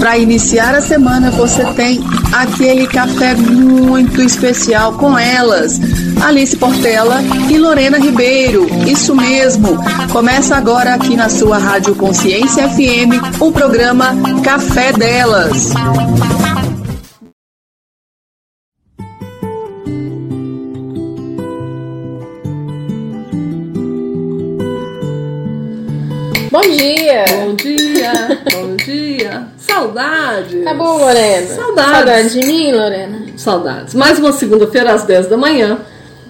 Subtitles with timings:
[0.00, 2.00] Para iniciar a semana, você tem
[2.32, 5.78] aquele café muito especial com elas,
[6.24, 8.66] Alice Portela e Lorena Ribeiro.
[8.88, 9.78] Isso mesmo.
[10.10, 15.74] Começa agora aqui na sua Rádio Consciência FM o programa Café Delas.
[26.50, 26.70] Bom dia!
[26.70, 27.79] Bom dia, bom dia.
[30.00, 30.64] Saudades.
[30.64, 31.46] Tá bom, Lorena?
[31.46, 31.90] Saudades.
[31.96, 33.22] Saudades de mim, Lorena?
[33.36, 33.94] Saudades.
[33.94, 35.78] Mais uma segunda-feira às 10 da manhã,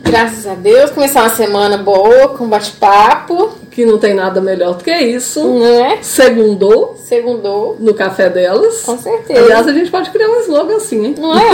[0.02, 4.82] Graças a Deus, começar uma semana boa, com bate-papo, que não tem nada melhor do
[4.82, 5.46] que isso.
[5.60, 5.98] né?
[6.00, 8.80] Segundou Segundou, no café delas.
[8.80, 9.38] com certeza.
[9.40, 11.14] Aliás, a gente pode criar um slogan assim, hein?
[11.16, 11.50] Não é?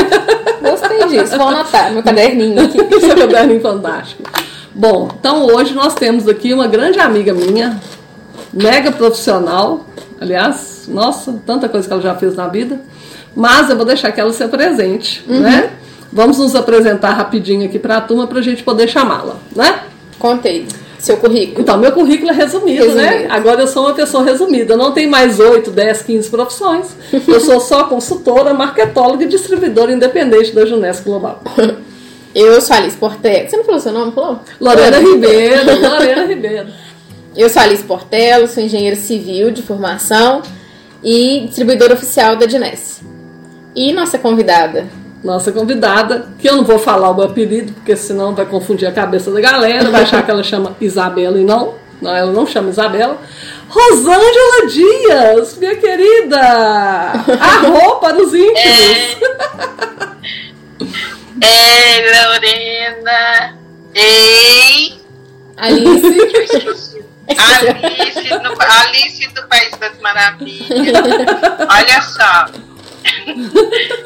[0.70, 1.36] Gostei disso.
[1.36, 2.78] Vou anotar meu caderninho aqui.
[3.00, 4.22] Seu caderninho fantástico.
[4.72, 7.78] Bom, então hoje nós temos aqui uma grande amiga minha,
[8.54, 9.80] mega profissional.
[10.20, 12.80] Aliás, nossa, tanta coisa que ela já fez na vida.
[13.34, 15.70] Mas eu vou deixar que ela se presente, né?
[16.12, 19.80] Vamos nos apresentar rapidinho aqui para a turma para a gente poder chamá-la, né?
[20.18, 20.66] Contei.
[20.98, 21.60] Seu currículo.
[21.60, 23.09] Então, meu currículo é resumido, né?
[23.09, 23.34] Resumido.
[23.34, 24.73] Agora eu sou uma pessoa resumida.
[24.73, 26.96] Eu não tenho mais 8, 10, 15 profissões.
[27.12, 31.42] Eu sou só consultora, marketóloga e distribuidora independente da Junesco Global.
[32.34, 33.48] Eu sou Alice Portela.
[33.48, 34.12] Você não falou seu nome?
[34.12, 34.40] Falou?
[34.60, 36.68] Lorena Ribeiro, Lorena Ribeiro.
[37.34, 40.42] Eu sou Alice Portela, sou engenheira civil de formação
[41.02, 43.02] e distribuidora oficial da Dinesse.
[43.74, 44.86] E nossa convidada,
[45.22, 48.92] Nossa convidada, que eu não vou falar o meu apelido, porque senão vai confundir a
[48.92, 51.74] cabeça da galera, vai achar que ela chama Isabela e não.
[52.00, 53.18] Não, ela não chama Isabela.
[53.68, 56.40] Rosângela Dias, minha querida!
[57.40, 59.16] Arro para os íntimos.
[61.42, 63.58] Ei, Lorena!
[63.94, 65.00] Ei!
[65.56, 67.04] Alice.
[67.28, 70.97] Alice, no, Alice do País das Maravilhas.
[71.69, 72.47] Olha só.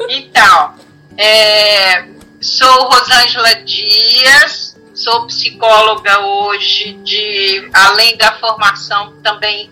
[0.09, 0.73] Então,
[1.17, 2.05] é,
[2.39, 9.71] sou Rosângela Dias, sou psicóloga hoje, de, além da formação também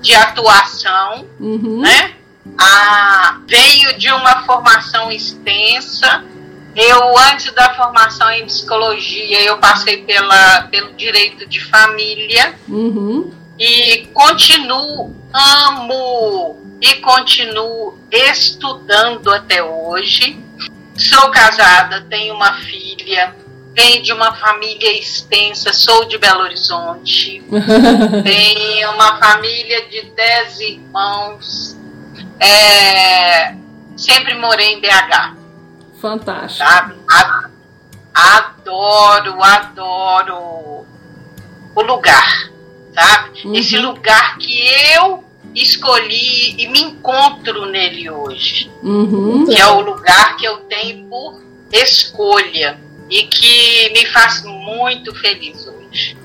[0.00, 1.80] de atuação Uhum.
[1.80, 2.14] né?
[2.58, 6.24] Ah, veio de uma formação extensa.
[6.78, 13.32] Eu, antes da formação em psicologia, eu passei pela, pelo direito de família Uhum.
[13.58, 20.38] e continuo, amo e continuo estudando até hoje.
[20.96, 23.34] Sou casada, tenho uma filha,
[23.74, 27.42] venho de uma família extensa, sou de Belo Horizonte.
[28.24, 31.76] Tenho uma família de 10 irmãos.
[32.40, 33.54] É,
[33.96, 35.36] sempre morei em BH,
[36.00, 36.64] Fantástico.
[36.68, 36.94] sabe?
[38.14, 40.86] Adoro, adoro
[41.74, 42.50] o lugar,
[42.94, 43.40] sabe?
[43.46, 43.54] Uhum.
[43.54, 44.60] Esse lugar que
[44.94, 49.46] eu escolhi e me encontro nele hoje Uhum.
[49.46, 51.40] que é o lugar que eu tenho por
[51.72, 52.78] escolha
[53.10, 56.16] e que me faz muito feliz hoje.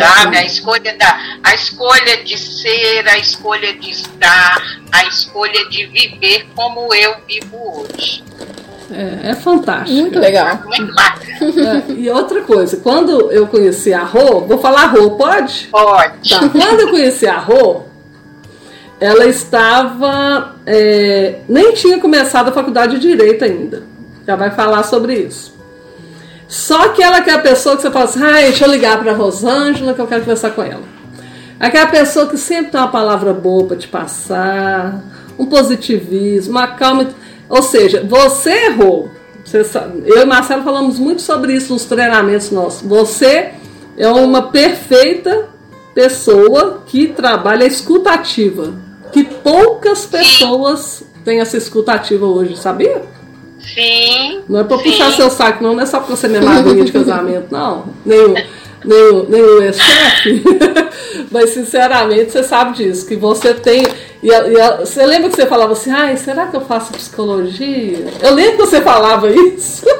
[0.00, 0.36] Sabe?
[0.38, 6.46] A escolha, da, a escolha de ser, a escolha de estar, a escolha de viver
[6.54, 8.22] como eu vivo hoje.
[8.90, 10.00] É, é fantástico.
[10.00, 10.46] Muito legal.
[10.46, 15.68] É, e outra coisa, quando eu conheci a Rô, vou falar Rô, pode?
[15.70, 16.30] Pode.
[16.30, 16.48] Tá.
[16.48, 17.82] Quando eu conheci a Rô,
[19.00, 20.56] ela estava.
[20.64, 23.82] é, nem tinha começado a faculdade de Direito ainda.
[24.26, 25.54] Já vai falar sobre isso.
[26.48, 28.98] Só que ela que é a pessoa que você fala assim, ai, deixa eu ligar
[28.98, 30.82] para Rosângela que eu quero conversar com ela.
[31.58, 35.02] Aquela pessoa que sempre tem uma palavra boa para te passar,
[35.38, 37.08] um positivismo, uma calma.
[37.48, 39.10] Ou seja, você errou.
[39.44, 42.82] Você sabe, eu e Marcelo falamos muito sobre isso nos treinamentos nossos.
[42.82, 43.52] Você
[43.96, 45.48] é uma perfeita
[45.94, 48.74] pessoa que trabalha escutativa.
[49.12, 53.02] Que poucas pessoas têm essa escutativa hoje, sabia?
[53.60, 54.42] Sim.
[54.48, 54.84] Não é pra sim.
[54.84, 57.84] puxar seu saco, não, não é só porque você é minha madrinha de casamento, não.
[58.84, 60.44] O, nem o ex-chefe.
[61.30, 63.84] Mas, sinceramente, você sabe disso, que você tem.
[64.26, 66.92] E, a- e a- você lembra que você falava assim, ai, será que eu faço
[66.92, 68.12] psicologia?
[68.20, 69.86] Eu lembro que você falava isso.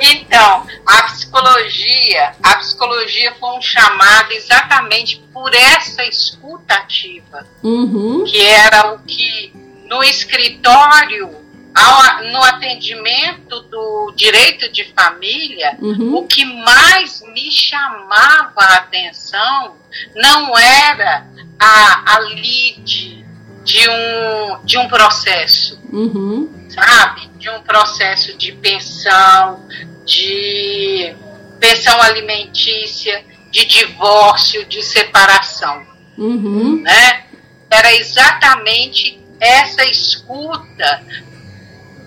[0.00, 7.46] Então, a psicologia, a psicologia foi um chamado exatamente por essa escutativa.
[7.62, 9.52] Uhum, que era o que
[9.88, 11.30] no escritório,
[11.74, 19.76] ao- no atendimento do direito de família, uhum, o que mais me chamava a atenção
[20.14, 21.26] não era
[21.58, 23.24] a, a lead
[23.64, 27.28] de um, de um processo, uhum, sabe?
[27.36, 29.66] De um processo de pensão,
[30.06, 31.14] de
[31.60, 35.86] pensão alimentícia, de divórcio, de separação
[36.16, 37.24] uhum, né?
[37.70, 41.02] Era exatamente essa escuta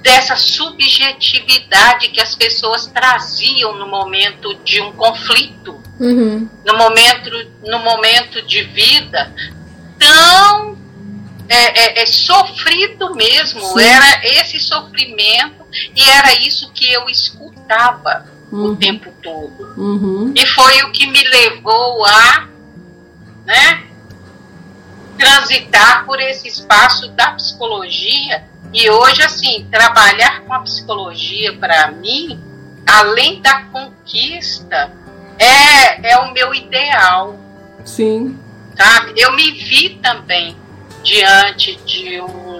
[0.01, 6.49] dessa subjetividade que as pessoas traziam no momento de um conflito, Uhum.
[6.65, 7.29] no momento,
[7.63, 9.31] no momento de vida
[9.99, 10.75] tão
[11.47, 13.61] é, é, é sofrido mesmo.
[13.61, 13.83] Sim.
[13.83, 15.65] Era esse sofrimento
[15.95, 18.75] e era isso que eu escutava o Uhum.
[18.77, 19.73] tempo todo.
[19.77, 20.33] Uhum.
[20.35, 22.47] E foi o que me levou a
[23.45, 23.83] né,
[25.17, 28.43] transitar por esse espaço da psicologia.
[28.73, 32.39] E hoje, assim, trabalhar com a psicologia, para mim,
[32.87, 34.93] além da conquista,
[35.37, 37.37] é, é o meu ideal,
[37.83, 38.37] Sim.
[38.77, 39.13] sabe?
[39.17, 40.55] Eu me vi também
[41.03, 42.50] diante de um,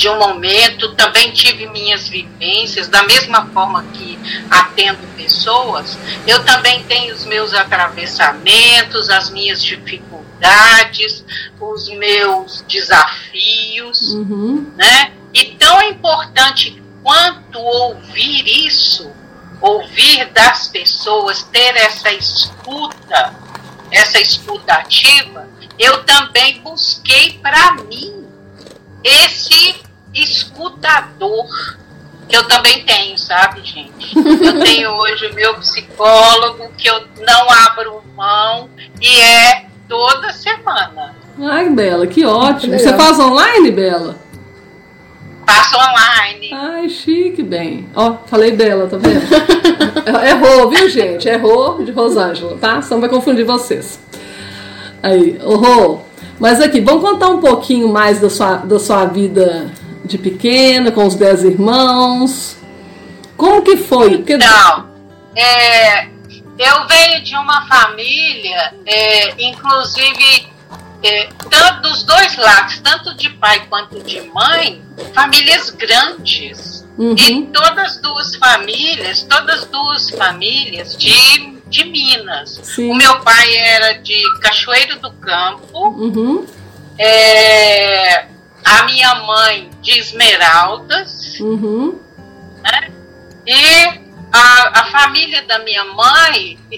[0.00, 4.18] de um momento, também tive minhas vivências, da mesma forma que
[4.50, 11.22] atendo pessoas, eu também tenho os meus atravessamentos, as minhas dificuldades,
[11.60, 14.72] os meus desafios, Uhum.
[14.74, 15.12] né?
[15.34, 19.12] E tão importante quanto ouvir isso,
[19.60, 23.34] ouvir das pessoas, ter essa escuta,
[23.90, 25.46] essa escuta ativa,
[25.78, 28.20] eu também busquei para mim
[29.02, 29.79] esse
[30.14, 31.46] escutador
[32.28, 34.16] que eu também tenho, sabe, gente?
[34.16, 38.70] Eu tenho hoje o meu psicólogo que eu não abro mão
[39.00, 41.16] e é toda semana.
[41.40, 42.78] Ai, Bela, que ótimo.
[42.78, 44.16] Você faz online, Bela?
[45.44, 46.50] Passo online.
[46.52, 47.88] Ai, chique, bem.
[47.96, 49.26] Ó, falei Bela, tá vendo?
[50.24, 51.28] Errou, viu, gente?
[51.28, 52.80] Errou de Rosângela, tá?
[52.80, 53.98] Senão vai confundir vocês.
[55.02, 56.00] Aí, ô Rô,
[56.38, 59.70] mas aqui, vamos contar um pouquinho mais da sua, da sua vida
[60.10, 62.56] de pequena, com os dez irmãos.
[63.36, 64.14] Como que foi?
[64.14, 64.90] Então,
[65.36, 66.06] é,
[66.58, 70.48] eu venho de uma família, é, inclusive,
[71.02, 74.82] é, tanto dos dois lados, tanto de pai quanto de mãe,
[75.14, 76.86] famílias grandes.
[76.98, 77.14] Uhum.
[77.16, 82.60] E todas duas famílias, todas duas famílias de, de Minas.
[82.62, 82.90] Sim.
[82.90, 86.44] O meu pai era de Cachoeiro do Campo, Uhum,
[86.98, 88.26] é,
[88.64, 91.98] a minha mãe de Esmeraldas, uhum,
[93.46, 93.86] e
[94.32, 96.76] a, a família da minha mãe e,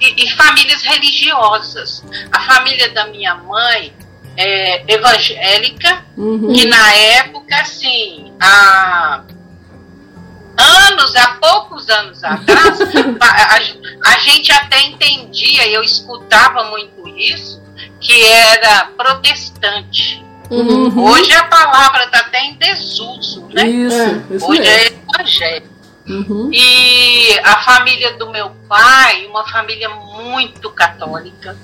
[0.00, 2.04] e- e famílias religiosas.
[2.30, 3.94] A família da minha mãe
[4.36, 6.52] é evangélica, uhum.
[6.52, 9.22] que na época, assim, há
[10.58, 12.78] anos, há poucos anos atrás,
[13.20, 17.62] a, a- a gente até entendia, eu escutava muito isso,
[18.00, 20.24] que era protestante.
[20.50, 21.04] Uhum.
[21.04, 23.66] Hoje a palavra está até em desuso, né?
[23.66, 25.00] Isso, isso Hoje mesmo.
[25.14, 25.76] é evangélico.
[26.08, 31.56] Uhum, E a família do meu pai, uma família muito católica,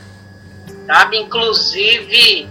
[0.85, 1.17] sabe?
[1.19, 2.49] Inclusive,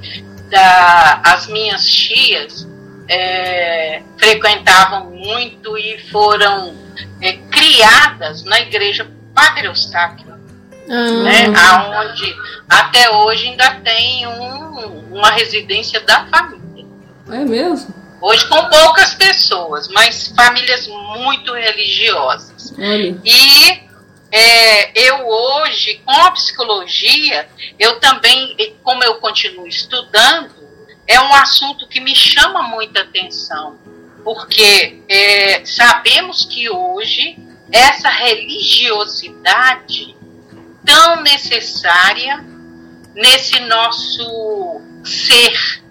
[0.50, 2.66] da, as minhas tias
[3.10, 6.74] é, frequentavam muito e foram
[7.20, 10.31] é, criadas na igreja Padre Eustáquio,
[10.90, 11.46] Ah, né?
[11.56, 12.36] Aonde
[12.70, 16.86] até hoje ainda tem um- uma residência da família.
[17.30, 17.94] É mesmo?
[18.22, 22.74] Hoje com poucas pessoas, mas famílias muito religiosas.
[22.78, 23.18] Olha.
[23.26, 23.82] E
[24.32, 27.48] é, eu hoje, com a psicologia,
[27.80, 30.52] eu também, como eu continuo estudando,
[31.08, 33.76] é um assunto que me chama muita atenção,
[34.24, 37.38] porque é, sabemos que hoje
[37.72, 40.16] essa religiosidade
[40.86, 42.44] tão necessária
[43.16, 45.82] nesse nosso ser,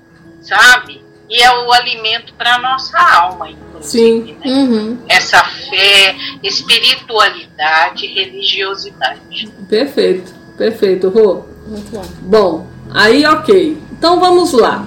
[0.43, 1.03] sabe?
[1.29, 3.81] E é o alimento para a nossa alma, inclusive.
[3.83, 4.37] Sim.
[4.45, 4.53] né?
[4.53, 4.99] Uhum.
[5.09, 9.49] essa fé, espiritualidade, religiosidade.
[9.69, 11.45] Perfeito, perfeito, Rô.
[11.67, 12.05] Muito bom.
[12.23, 13.81] Bom, aí ok.
[13.93, 14.85] Então vamos lá.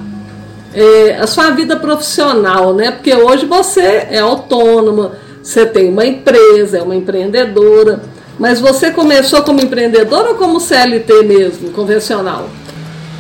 [0.74, 2.92] É, a sua vida profissional, né?
[2.92, 8.02] Porque hoje você é autônoma, você tem uma empresa, é uma empreendedora.
[8.40, 12.50] Mas você começou como empreendedora ou como CLT mesmo, convencional?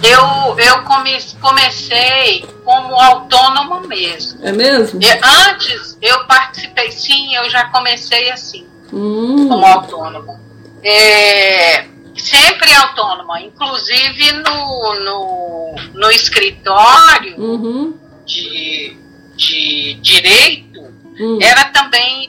[0.03, 4.45] Eu, eu come, comecei como autônoma mesmo.
[4.45, 4.99] É mesmo?
[5.01, 5.07] E
[5.49, 10.39] antes eu participei, sim, eu já comecei assim, Hum, como autônoma.
[10.83, 18.97] É, sempre autônoma, inclusive no, no, no escritório uhum, de,
[19.35, 20.81] de direito,
[21.19, 22.27] hum, era também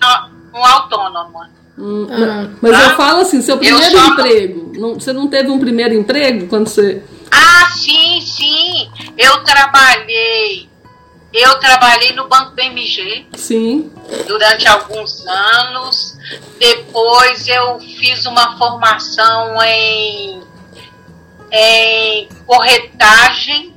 [0.55, 1.50] um autônoma.
[1.78, 2.07] Hum.
[2.11, 2.49] Ah.
[2.61, 4.73] Mas eu Ah, falo assim, seu eu primeiro só- emprego.
[4.76, 7.02] Não, você não teve um primeiro emprego quando você.
[7.31, 8.88] Ah, sim, sim.
[9.19, 10.69] Eu trabalhei.
[11.33, 13.90] Eu trabalhei no Banco BMG Sim.
[14.25, 16.16] durante alguns anos.
[16.61, 20.43] Depois eu fiz uma formação em
[21.50, 23.73] em corretagem,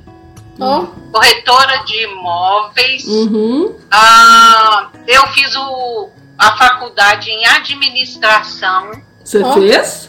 [0.60, 3.04] Ó, corretora de imóveis.
[3.06, 3.76] Uhum.
[3.90, 8.92] Ah, eu fiz o, a faculdade em administração.
[9.24, 10.08] Você fez?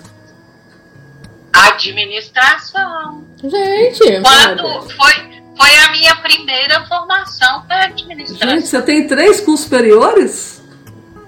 [1.51, 3.25] Administração.
[3.43, 4.21] gente.
[4.21, 5.13] Quando foi,
[5.57, 8.50] foi a minha primeira formação foi administração.
[8.50, 10.59] Gente, você tem três cursos superiores?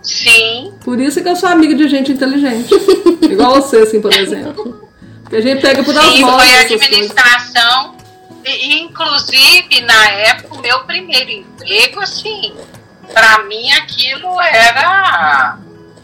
[0.03, 2.73] Sim, Por isso que eu sou amiga de gente inteligente.
[3.21, 4.89] Igual você, assim, por exemplo.
[5.29, 6.59] Que a gente pega por as sim, foi coisas.
[6.71, 7.95] administração.
[8.43, 12.53] E, e, inclusive, na época, o meu primeiro emprego, assim,
[13.13, 15.57] para mim aquilo era,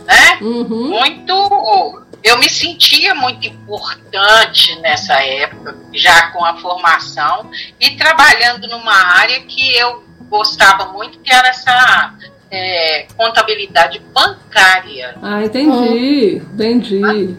[0.05, 0.89] né, Uhum.
[0.89, 2.03] muito.
[2.23, 7.49] Eu me sentia muito importante nessa época, já com a formação
[7.79, 12.13] e trabalhando numa área que eu gostava muito, que era essa
[12.51, 15.15] é, contabilidade bancária.
[15.21, 16.37] Ah, entendi.
[16.53, 17.37] Entendi.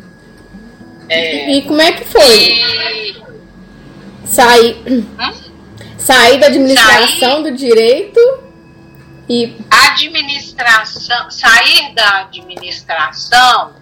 [1.08, 2.22] É, E como é que foi?
[2.22, 3.16] e
[4.26, 4.76] Sair,
[5.96, 8.20] sair da administração do direito
[9.28, 9.56] e.
[9.70, 13.75] administração, sair da administração,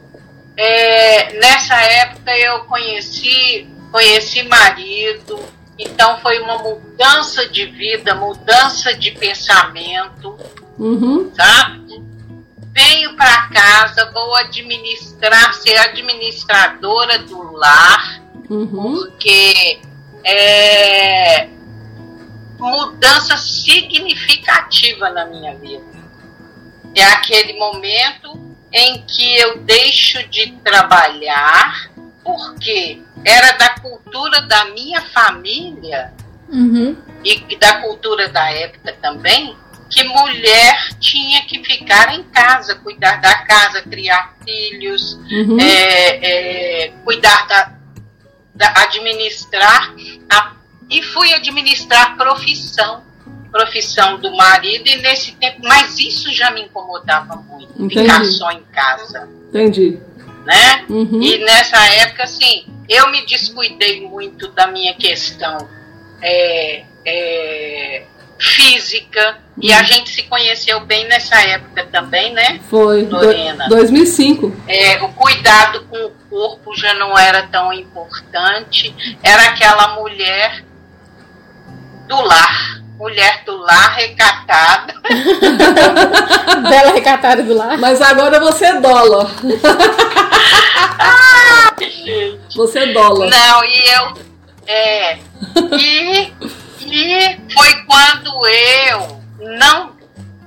[0.57, 5.39] é, nessa época eu conheci, conheci marido,
[5.79, 10.37] então foi uma mudança de vida, mudança de pensamento,
[10.79, 11.31] Uhum.
[11.35, 12.03] sabe?
[12.73, 18.93] Venho para casa, vou administrar, ser administradora do lar, Uhum.
[18.95, 19.81] porque
[20.25, 21.49] é
[22.59, 25.85] mudança significativa na minha vida.
[26.95, 28.39] É aquele momento
[28.73, 31.91] em que eu deixo de trabalhar,
[32.25, 36.13] porque era da cultura da minha família
[36.49, 36.97] Uhum.
[37.25, 39.57] e da cultura da época também,
[39.91, 45.59] que mulher tinha que ficar em casa, cuidar da casa, criar filhos, Uhum.
[45.61, 47.73] é, é, cuidar da,
[48.55, 49.95] da- administrar
[50.31, 50.56] a-
[50.91, 53.03] e fui administrar profissão
[53.51, 58.01] profissão do marido e nesse tempo mas isso já me incomodava muito Entendi.
[58.03, 59.99] ficar só em casa Entendi.
[60.45, 61.23] né Uhum.
[61.23, 65.69] e nessa época assim eu me descuidei muito da minha questão
[66.23, 68.03] é, é,
[68.39, 73.05] física e a gente se conheceu bem nessa época também né Foi.
[73.07, 73.69] Lorena.
[73.69, 74.53] 2005.
[74.69, 80.66] é, o cuidado com o corpo já não era tão importante, era aquela mulher
[82.07, 84.95] do lar, mulher do lar recatada.
[86.69, 87.79] Bela recatada do lar.
[87.79, 89.31] Mas agora você é dólar.
[92.55, 93.29] Você é dólar.
[93.29, 94.27] Não, e eu.
[94.67, 95.19] É,
[95.79, 96.33] e,
[96.81, 99.93] e foi quando eu, não,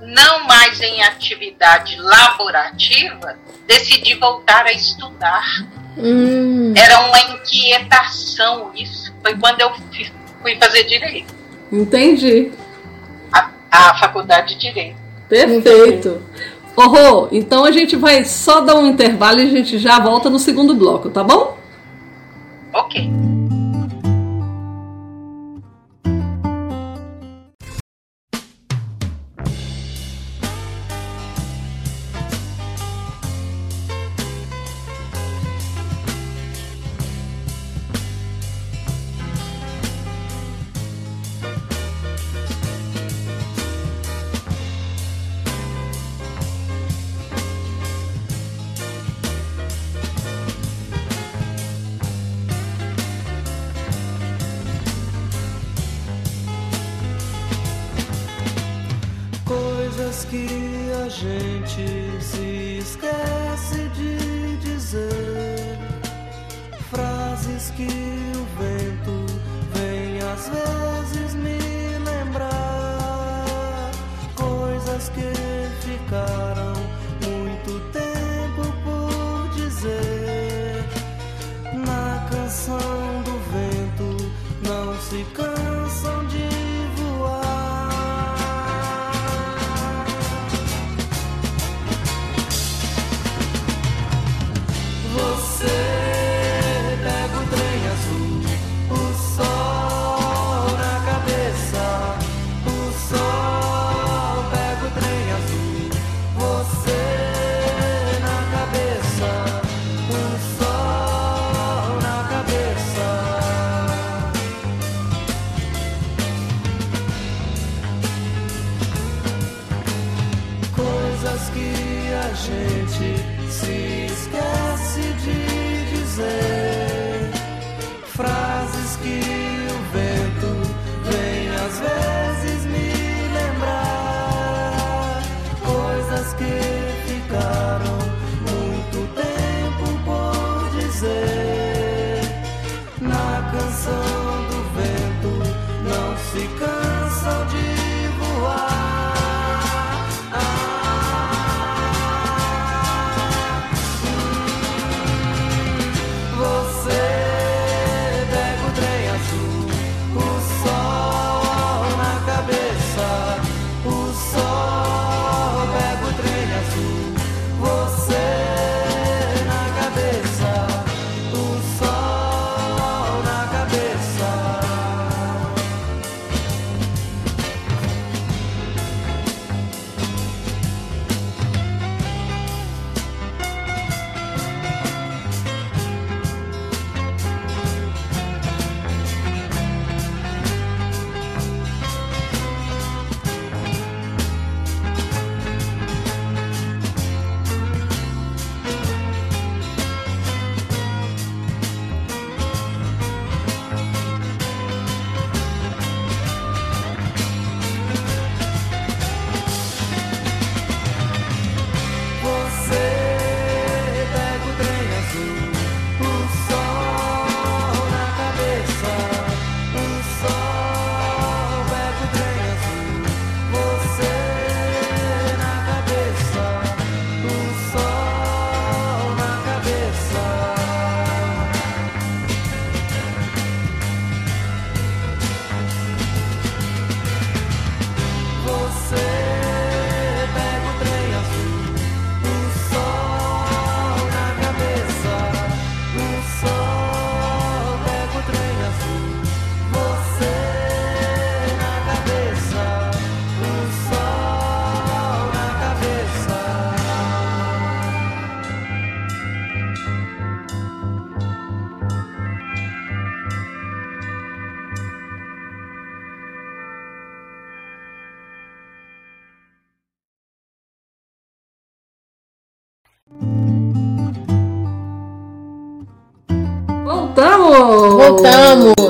[0.01, 3.37] não mais em atividade laborativa,
[3.67, 5.45] decidi voltar a estudar.
[5.97, 6.73] Hum.
[6.75, 9.13] Era uma inquietação isso.
[9.21, 9.71] Foi quando eu
[10.41, 11.38] fui fazer direito.
[11.71, 12.51] Entendi.
[13.31, 14.97] a, a faculdade de Direito.
[15.27, 16.21] Perfeito.
[16.75, 20.29] Ô, Rô, então a gente vai só dar um intervalo e a gente já volta
[20.29, 21.57] no segundo bloco, tá bom?
[22.73, 23.28] Ok.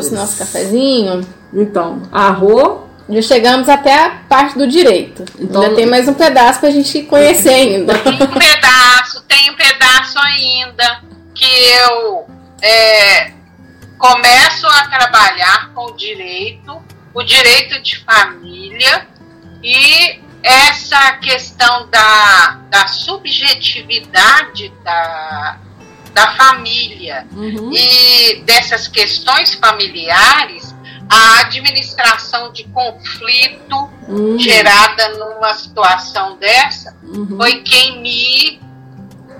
[0.01, 1.21] Voltamos, nosso cafezinho.
[1.53, 5.25] Então, arro, Já chegamos até a parte do direito.
[5.39, 7.97] Então- ainda tem mais um pedaço pra gente conhecer ainda.
[7.97, 11.01] Tem um pedaço, tem um pedaço ainda
[11.33, 12.27] que eu
[12.61, 13.31] é,
[13.97, 16.79] começo a trabalhar com o direito,
[17.13, 19.07] o direito de família
[19.63, 25.57] e essa questão da, da subjetividade da,
[26.13, 27.71] da família Uhum.
[27.73, 30.73] e dessas questões familiares,
[31.09, 34.37] a administração de conflito Uhum.
[34.39, 37.37] gerada numa situação dessa Uhum.
[37.37, 38.59] foi quem me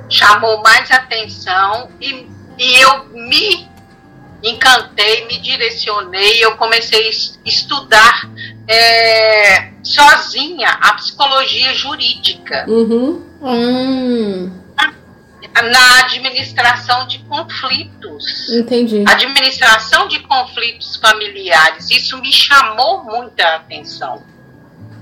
[0.10, 2.26] chamou mais atenção e,
[2.58, 3.68] e eu me
[4.42, 8.30] encantei, me direcionei, eu comecei a es- estudar
[8.68, 13.26] é, sozinha a psicologia jurídica Uhum.
[13.42, 14.52] Hum,
[15.54, 18.50] na administração de conflitos.
[18.50, 19.04] entendi.
[19.08, 24.24] Administração de conflitos familiares, isso me chamou muita atenção.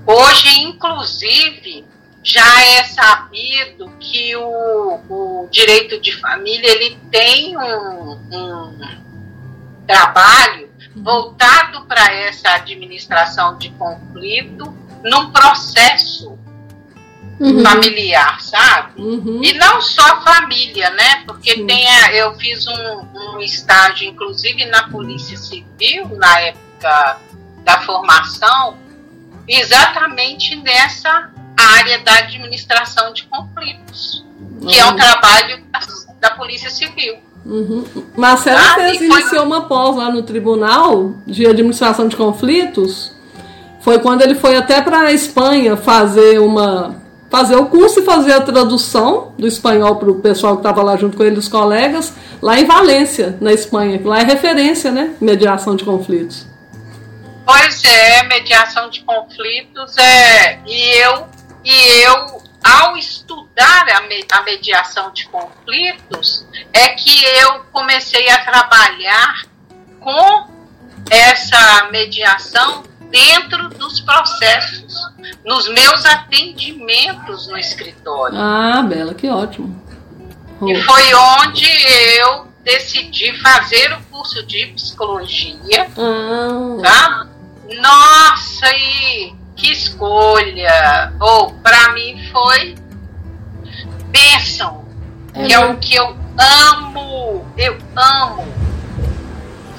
[0.06, 1.84] Hoje, inclusive,
[2.22, 8.78] já é sabido que o, o direito de família ele tem um, um
[9.86, 16.38] trabalho voltado para essa administração de conflito num processo
[17.40, 17.62] Uhum.
[17.62, 19.00] familiar, sabe?
[19.00, 19.40] Uhum.
[19.44, 21.22] E não só família, né?
[21.24, 21.66] Porque Sim.
[21.66, 27.18] tem a- eu fiz um, um estágio, inclusive, na Polícia Civil, na época
[27.64, 28.74] da formação,
[29.46, 34.24] exatamente nessa área da administração de conflitos,
[34.66, 35.80] que é um trabalho da,
[36.28, 37.16] da Polícia Civil.
[37.44, 37.84] Uhum.
[38.16, 43.12] Marcelo Ah, fez, e foi- iniciou uma pós lá no Tribunal de Administração de Conflitos.
[43.80, 46.97] Foi quando ele foi até para a Espanha fazer uma
[47.30, 50.96] fazer o curso e fazer a tradução do espanhol para o pessoal que estava lá
[50.96, 53.98] junto com ele, os colegas, lá em Valência, na Espanha.
[53.98, 55.14] que Lá é referência, né?
[55.20, 56.46] Mediação de conflitos.
[57.44, 61.26] Pois é, mediação de conflitos é e eu
[61.64, 68.38] e eu ao estudar a, me- a mediação de conflitos é que eu comecei a
[68.44, 69.44] trabalhar
[70.00, 70.46] com
[71.10, 74.94] essa mediação dentro dos processos,
[75.44, 78.36] nos meus atendimentos no escritório.
[78.38, 79.82] Ah, Bela, que ótimo.
[80.66, 81.66] E foi onde
[82.18, 87.26] eu decidi fazer o curso de psicologia, Ah, tá?
[87.80, 91.12] Nossa, e que escolha!
[91.20, 92.74] Ou para mim foi
[94.10, 94.84] bênção,
[95.34, 98.46] É que é o que eu amo, eu amo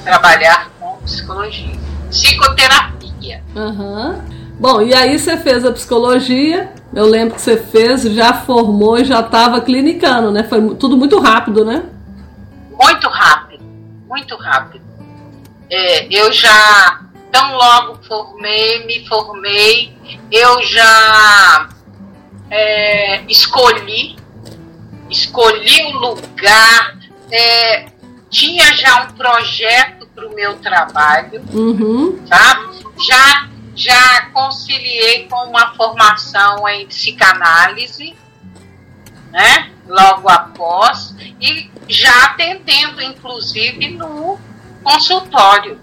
[0.03, 1.75] trabalhar com psicologia,
[2.09, 2.98] psicoterapia.
[3.55, 4.23] Aham.
[4.59, 6.73] Bom, e aí você fez a psicologia.
[6.93, 10.43] Eu lembro que você fez, já formou e já estava clinicando, né?
[10.43, 11.83] Foi tudo muito rápido, né?
[12.79, 13.63] muito rápido,
[14.07, 14.85] muito rápido.
[15.69, 17.01] É, eu já,
[17.31, 19.93] tão logo formei, me formei,
[20.31, 21.69] eu já
[22.49, 24.15] é, escolhi,
[25.09, 26.97] escolhi o lugar,
[27.31, 27.85] é,
[28.29, 32.19] tinha já um projeto para o meu trabalho, Uhum.
[32.29, 32.69] tá?
[33.07, 38.15] Já, já conciliei com uma formação em psicanálise,
[39.31, 39.69] né?
[39.87, 44.37] Logo após, e já atendendo, inclusive, no
[44.83, 45.79] consultório,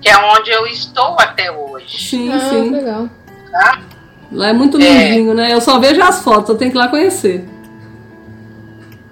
[0.00, 2.08] que é onde eu estou até hoje.
[2.08, 2.70] Sim, Ah, sim.
[2.70, 3.08] legal.
[3.52, 3.80] Tá?
[4.32, 5.52] Lá é muito lindinho, né?
[5.52, 7.48] Eu só vejo as fotos, eu tenho que ir lá conhecer.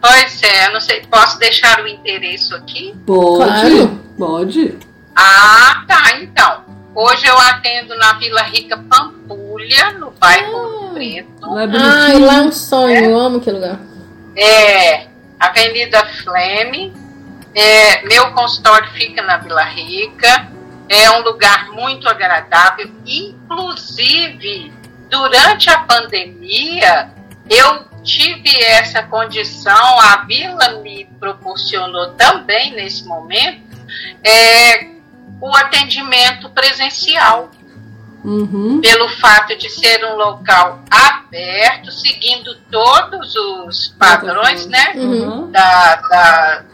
[0.02, 2.92] Pois é, eu não sei, posso deixar o endereço aqui?
[3.06, 4.00] Pode, Claro.
[4.18, 4.78] pode.
[5.14, 6.64] Ah, tá, então.
[6.94, 11.28] Hoje eu atendo na Vila Rica Pampulha, no bairro Ouro Preto.
[11.40, 12.26] Lá é Ah, bonitinho.
[12.26, 13.78] lá é um sonho, eu amo aquele lugar.
[14.36, 15.06] É,
[15.38, 16.92] Avenida Fleme.
[17.54, 20.48] É, meu consultório fica na Vila Rica.
[20.88, 22.90] É um lugar muito agradável.
[23.06, 24.72] Inclusive,
[25.10, 27.10] durante a pandemia,
[27.48, 33.62] eu tive essa condição, a Vila me proporcionou também nesse momento,
[34.24, 34.86] é,
[35.40, 37.50] o atendimento presencial
[38.24, 38.80] Uhum.
[38.80, 45.50] pelo fato de ser um local aberto, seguindo todos os padrões né, Uhum.
[45.50, 46.64] da, da,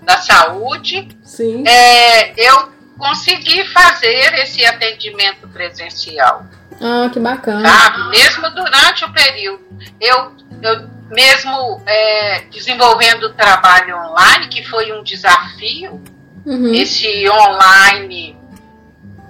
[0.00, 1.62] da saúde, Sim.
[1.68, 6.44] é, eu consegui fazer esse atendimento presencial,
[6.80, 7.68] Ah, que bacana.
[7.68, 8.08] sabe?
[8.10, 9.64] Mesmo durante o período.
[10.00, 16.02] Eu, eu mesmo é, desenvolvendo o trabalho online, que foi um desafio,
[16.46, 16.74] Uhum.
[16.74, 18.36] esse online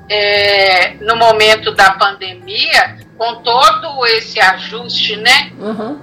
[0.08, 6.00] é, no momento da pandemia, com todo esse ajuste, né, Uhum.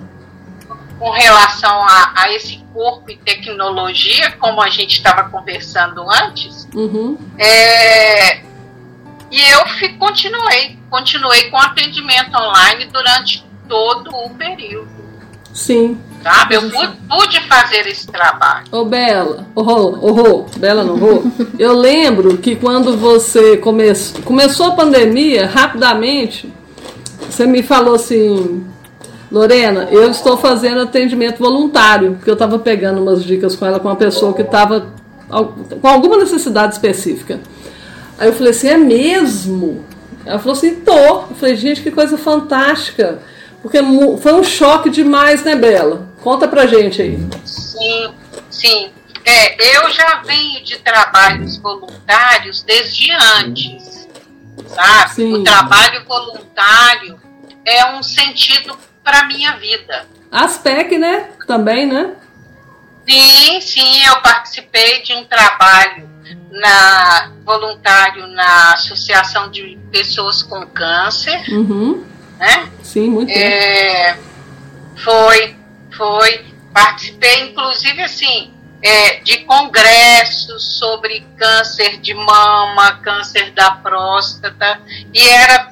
[1.02, 7.18] Com relação a, a esse corpo e tecnologia, como a gente estava conversando antes, Uhum.
[7.40, 8.42] é,
[9.32, 14.90] e eu fi- continuei, continuei com atendimento online durante todo o período,
[15.52, 16.00] Sim.
[16.22, 16.54] sabe?
[16.54, 18.66] Eu pu- pude fazer esse trabalho.
[18.72, 21.24] Ô Bela, ô ô Rô, Bela não Rô.
[21.58, 23.86] Eu lembro que quando você come...
[24.24, 26.54] começou a pandemia, rapidamente,
[27.28, 28.68] você me falou assim,
[29.32, 33.88] Lorena, eu estou fazendo atendimento voluntário, porque eu estava pegando umas dicas com ela, com
[33.88, 34.88] uma pessoa que estava
[35.82, 37.40] com alguma necessidade específica.
[38.20, 39.86] Aí eu falei assim, é mesmo?
[40.26, 40.92] Ela falou assim, tô.
[40.94, 43.20] Eu falei, gente, que coisa fantástica.
[43.62, 46.10] Porque mu- foi um choque demais, né, Bela?
[46.22, 47.18] Conta pra gente aí.
[47.46, 48.12] Sim,
[48.50, 48.90] sim.
[49.24, 54.08] É, eu já venho de trabalhos voluntários desde antes,
[54.76, 55.14] sabe?
[55.14, 55.34] Sim.
[55.36, 57.18] O trabalho voluntário
[57.64, 60.06] é um sentido para minha vida.
[60.32, 61.30] Aspec, né?
[61.48, 62.16] Também, né?
[63.08, 66.10] Sim, sim, eu participei de um trabalho
[66.52, 72.06] na voluntário na Associação de Pessoas com Câncer, Uhum.
[72.40, 72.70] né?
[72.84, 73.32] Sim, muito.
[73.32, 74.18] É,
[75.04, 75.56] foi,
[75.98, 76.46] foi.
[76.74, 84.80] Participei, inclusive, assim, é, de congressos sobre câncer de mama, câncer da próstata,
[85.14, 85.70] e era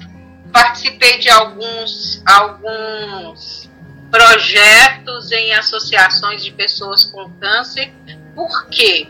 [0.60, 3.69] participei de alguns, alguns
[4.12, 7.93] projetos em associações de pessoas com câncer,
[8.36, 9.08] porque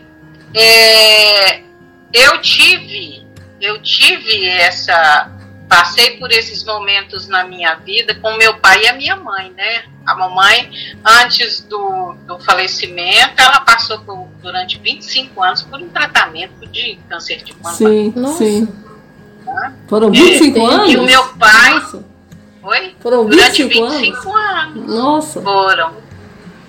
[0.54, 1.62] é,
[2.12, 3.26] eu tive,
[3.60, 5.36] eu tive essa
[5.68, 9.84] passei por esses momentos na minha vida com meu pai e a minha mãe, né?
[10.04, 10.68] A mamãe,
[11.04, 17.44] antes do, do falecimento, ela passou por, durante 25 anos por um tratamento de câncer
[17.44, 17.76] de mama.
[17.76, 18.38] Sim, Nossa.
[18.38, 18.89] sim.
[19.88, 20.92] Foram 25 É, anos?
[20.92, 22.04] E o meu pai, Nossa.
[22.62, 22.96] foi?
[23.00, 24.86] Foram Durante 25 25 anos.
[24.94, 25.40] Nossa.
[25.42, 25.92] Foram.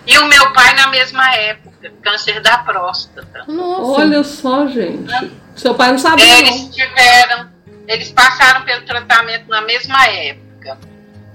[0.08, 3.44] E o meu pai na mesma época, câncer da próstata.
[3.48, 4.02] Nossa.
[4.02, 5.32] Olha só, gente.
[5.56, 6.72] Seu pai não sabia, Eles não.
[6.72, 7.50] tiveram,
[7.88, 10.78] eles passaram pelo tratamento na mesma época.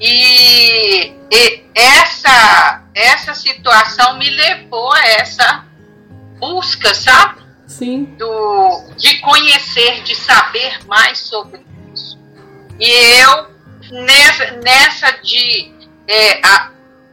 [0.00, 5.64] E, e essa, essa situação me levou a essa
[6.38, 7.40] busca, sabe?
[7.66, 8.04] Sim.
[8.18, 12.18] Do, de conhecer, de saber mais sobre isso.
[12.78, 12.88] E
[13.20, 13.46] eu,
[14.02, 15.72] nessa, nessa de
[16.06, 16.70] é, a-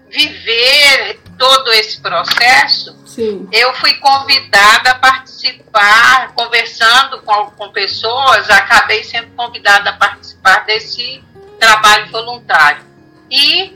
[0.09, 3.47] viver todo esse processo, Sim.
[3.51, 11.23] eu fui convidada a participar, conversando com, com pessoas, acabei sendo convidada a participar desse
[11.59, 12.83] trabalho voluntário.
[13.31, 13.73] E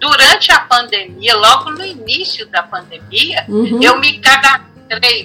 [0.00, 3.82] durante a pandemia, logo no início da pandemia, Uhum.
[3.82, 4.73] eu me cadastrei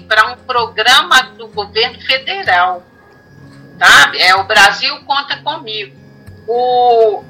[0.08, 2.84] para um programa do governo federal.
[3.78, 4.20] Sabe?
[4.20, 5.96] É o Brasil Conta Comigo.
[6.48, 7.24] O,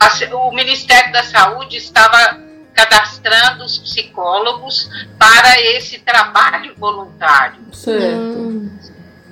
[0.00, 2.38] a o Ministério da Saúde estava
[2.74, 4.88] cadastrando os psicólogos
[5.18, 7.60] para esse trabalho voluntário.
[7.72, 8.70] Certo.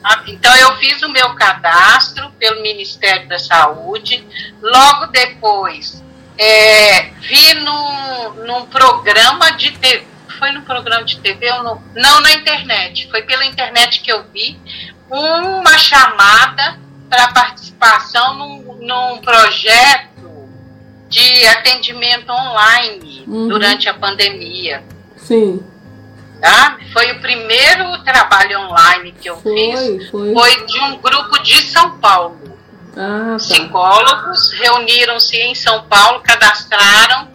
[0.02, 4.26] Ah, Então, eu fiz o meu cadastro pelo Ministério da Saúde.
[4.60, 6.02] Logo depois,
[6.38, 10.13] é, vi num, num programa de TV.
[10.44, 11.83] Foi num programa de TV ou não?
[11.94, 13.09] Não, na internet.
[13.11, 14.61] Foi pela internet que eu vi
[15.09, 16.78] uma chamada
[17.09, 20.20] para participação num, num projeto
[21.09, 23.48] de atendimento online Uhum.
[23.48, 24.85] durante a pandemia.
[25.16, 25.64] Sim.
[26.42, 26.76] Tá?
[26.92, 29.80] Foi o primeiro trabalho online que eu fiz
[30.11, 30.35] Foi, foi.
[30.35, 32.38] foi de um grupo de São Paulo.
[32.94, 33.37] Ah, tá.
[33.38, 37.28] Psicólogos reuniram-se em São Paulo, cadastraram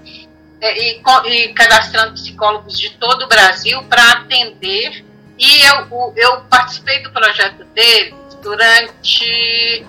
[0.62, 5.06] e, co- e cadastrando psicólogos de todo o Brasil para atender.
[5.38, 9.86] E eu, o- eu participei do projeto deles durante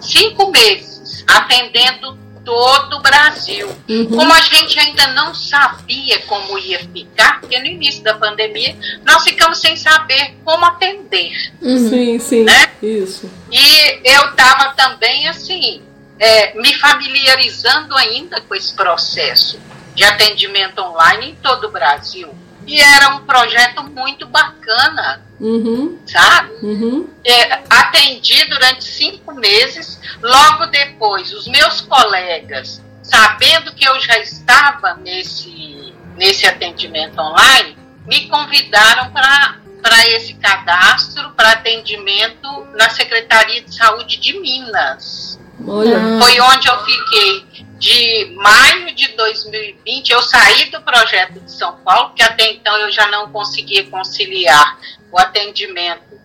[0.00, 3.68] cinco meses, atendendo todo o Brasil.
[3.88, 4.06] Uhum.
[4.06, 9.22] Como a gente ainda não sabia como ia ficar, porque no início da pandemia nós
[9.24, 11.32] ficamos sem saber como atender.
[11.62, 11.88] uhum.
[11.88, 12.42] Sim, sim.
[12.44, 12.70] Né?
[12.82, 13.30] Isso.
[13.50, 15.80] E eu estava também, assim,
[16.18, 19.60] é, me familiarizando ainda com esse processo
[19.94, 22.34] de atendimento online em todo o Brasil.
[22.66, 25.98] E era um projeto muito bacana, Uhum.
[26.06, 26.54] sabe?
[26.62, 27.08] Uhum.
[27.24, 30.00] É, atendi durante cinco meses.
[30.22, 38.28] Logo depois, os meus colegas, sabendo que eu já estava nesse, nesse atendimento online, me
[38.28, 45.38] convidaram para esse cadastro para atendimento na Secretaria de Saúde de Minas.
[45.66, 46.18] Olha.
[46.20, 47.46] Foi onde eu fiquei
[47.78, 50.10] de maio de 2020.
[50.10, 54.78] Eu saí do projeto de São Paulo, que até então eu já não conseguia conciliar
[55.12, 56.18] o atendimento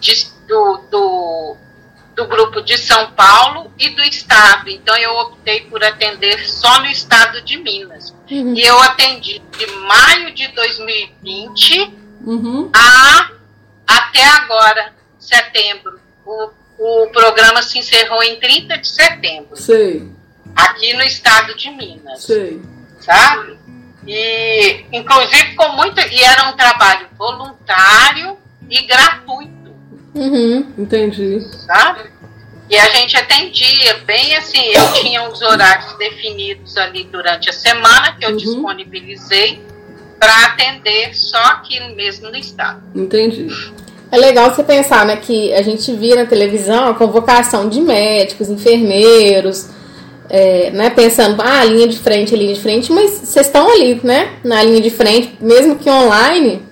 [0.00, 1.56] de- do, do,
[2.14, 4.68] do grupo de São Paulo e do Estado.
[4.68, 8.14] Então eu optei por atender só no Estado de Minas.
[8.30, 8.54] Uhum.
[8.54, 12.70] E eu atendi de maio de 2020 Uhum.
[12.74, 13.30] a
[13.86, 16.00] até agora, setembro.
[16.24, 16.50] O,
[16.84, 20.08] o programa se encerrou em 30 de setembro, Sei,
[20.56, 22.60] aqui no estado de Minas, sei.
[23.00, 23.56] sabe?
[24.06, 26.00] E, inclusive, com muito.
[26.00, 28.36] E era um trabalho voluntário
[28.68, 29.52] e gratuito,
[30.14, 30.72] Uhum.
[30.76, 31.40] Entendi.
[31.66, 32.10] sabe?
[32.68, 38.16] E a gente atendia bem assim, eu tinha os horários definidos ali durante a semana
[38.16, 38.36] que eu Uhum.
[38.36, 39.62] disponibilizei
[40.18, 42.82] para atender só aqui mesmo no estado.
[42.94, 43.46] Entendi.
[44.12, 48.50] É legal você pensar, né, que a gente via na televisão a convocação de médicos,
[48.50, 49.70] enfermeiros,
[50.28, 54.38] é, né, pensando, ah, linha de frente, linha de frente, mas vocês estão ali, né,
[54.44, 56.62] na linha de frente, mesmo que online,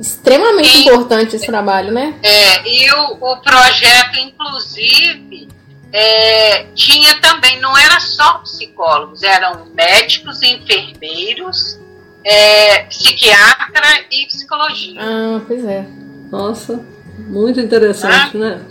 [0.00, 0.80] extremamente Sim.
[0.80, 2.14] importante esse trabalho, né?
[2.22, 5.48] É, e o, o projeto, inclusive,
[5.92, 11.78] é, tinha também, não era só psicólogos, eram médicos, enfermeiros,
[12.24, 15.00] é, psiquiatra e psicologia.
[15.02, 15.84] Ah, pois é.
[16.32, 16.80] Nossa,
[17.28, 18.62] muito interessante, né?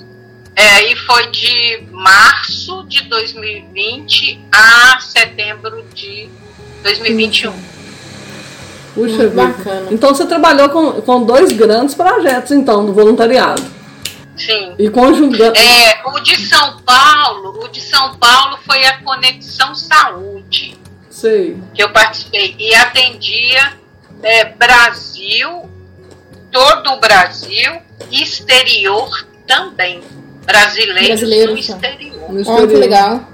[0.56, 6.28] É, e foi de março de 2020 a setembro de
[6.82, 7.54] 2021.
[8.94, 9.30] Puxa Muito vida.
[9.30, 9.88] bacana.
[9.92, 13.64] Então você trabalhou com, com dois grandes projetos, então, do voluntariado.
[14.36, 14.74] Sim.
[14.80, 15.56] E conjugando.
[15.56, 20.78] É, o de São Paulo, o de São Paulo foi a Conexão Saúde.
[21.12, 21.62] Sei.
[21.76, 23.74] que eu participei e atendia
[24.24, 25.70] é, Brasil,
[26.52, 29.10] todo o Brasil e exterior
[29.48, 30.02] também.
[30.46, 31.88] Brasileiros Brasileiros, no tá.
[31.88, 32.80] exterior, No Ó, que exterior.
[32.80, 33.28] legal.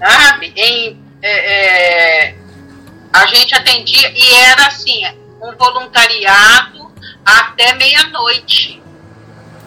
[0.00, 0.52] sabe?
[0.56, 2.34] Em, é, é,
[3.12, 5.04] a gente atendia e era assim,
[5.42, 6.90] um voluntariado
[7.24, 8.82] até meia-noite.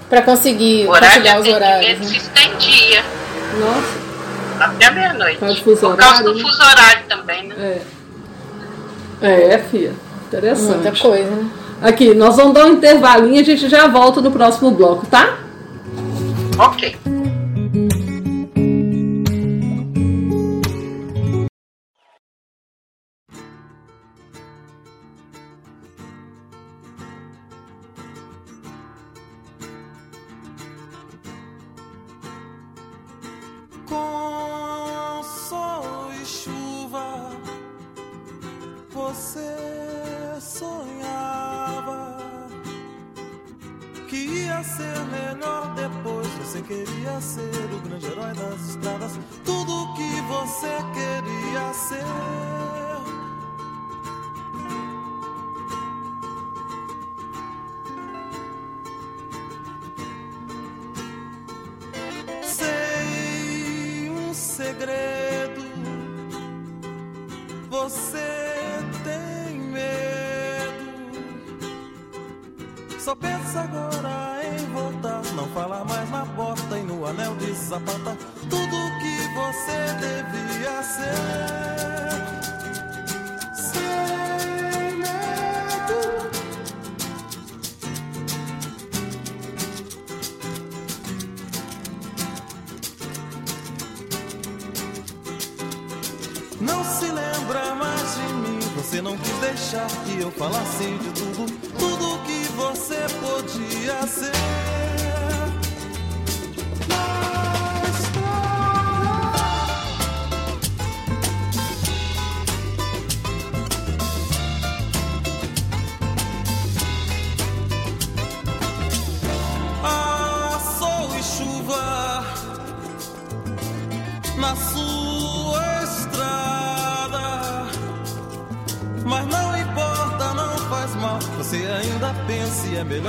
[0.09, 1.87] Pra conseguir conciliar os horários.
[1.89, 2.17] atendimento se Né?
[2.17, 3.03] estendia
[3.59, 5.37] Nossa, até meia-noite.
[5.39, 6.41] Tá Por causa horário, do né?
[6.41, 7.55] fuso horário também, né?
[9.21, 9.31] é.
[9.53, 9.93] É, fia.
[10.27, 10.83] Interessante.
[10.83, 11.49] Muita coisa, né?
[11.81, 15.39] Aqui, nós vamos dar um intervalinho e a gente já volta no próximo bloco, tá?
[16.57, 17.10] Ok.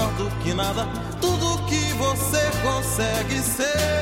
[0.02, 0.86] Melhor do que nada.
[1.20, 4.01] Tudo que você consegue ser.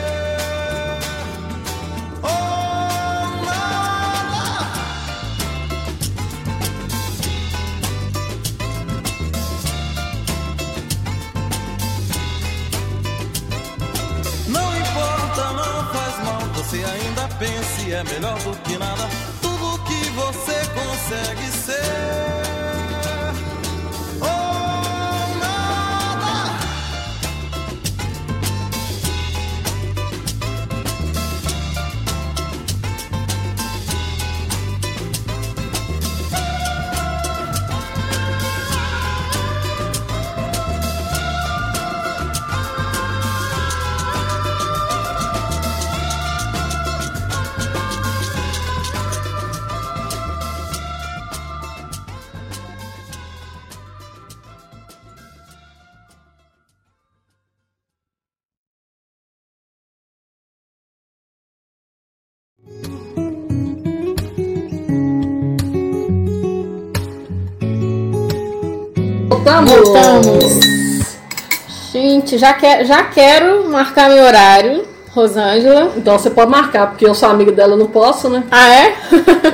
[72.31, 75.93] Gente, já, quer, já quero marcar meu horário, Rosângela.
[75.97, 78.45] Então você pode marcar, porque eu sou amiga dela, eu não posso, né?
[78.53, 78.95] Ah, é?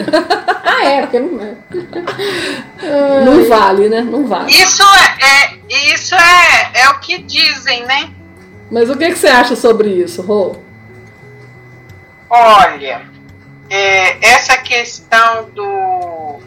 [0.62, 1.54] ah, é, porque não é.
[3.24, 4.02] Não vale, né?
[4.02, 4.52] Não vale.
[4.52, 8.10] Isso é, é- isso é, é o que dizem, né?
[8.70, 10.56] Mas o que, que você acha sobre isso, Rô?
[12.28, 13.02] Olha,
[13.70, 16.40] é, essa questão do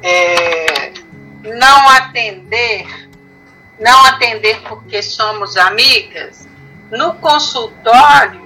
[0.00, 0.92] é,
[1.42, 2.86] não atender,
[3.78, 6.46] não atender porque somos amigas,
[6.90, 8.42] no consultório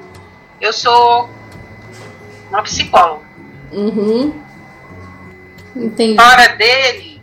[0.60, 1.28] eu sou
[2.48, 3.26] uma psicóloga.
[3.72, 4.42] Uhum.
[5.74, 6.16] Entendi.
[6.16, 7.20] Fora dele,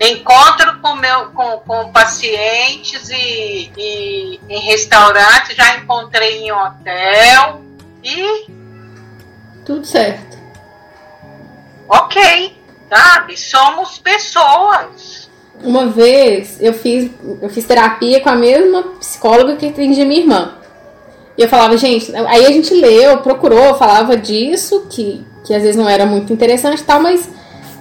[0.00, 7.62] encontro com, meu, com, com pacientes e, e em restaurantes, já encontrei em hotel
[8.02, 8.46] e
[9.64, 10.36] Tudo certo.
[11.88, 12.56] ok,
[12.88, 13.36] sabe?
[13.36, 15.15] Somos pessoas.
[15.64, 20.52] Uma vez eu fiz, eu fiz terapia com a mesma psicóloga que atendia minha irmã.
[21.36, 25.76] E eu falava, gente, aí a gente leu, procurou, falava disso, que, que às vezes
[25.76, 27.28] não era muito interessante e tal, mas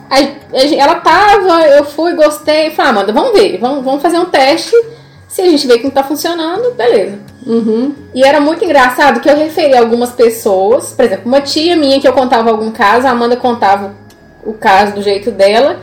[0.09, 4.19] a- a- ela tava, eu fui, gostei, falei, ah, Amanda, vamos ver, vamos, vamos fazer
[4.19, 4.75] um teste.
[5.27, 7.19] Se a gente vê que não tá funcionando, beleza.
[7.45, 7.93] Uhum.
[8.13, 12.07] E era muito engraçado que eu referi algumas pessoas, por exemplo, uma tia minha que
[12.07, 13.93] eu contava algum caso, a Amanda contava
[14.45, 15.79] o caso do jeito dela,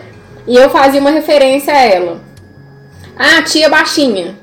[0.46, 2.20] e eu fazia uma referência a ela.
[3.16, 4.36] Ah, tia baixinha.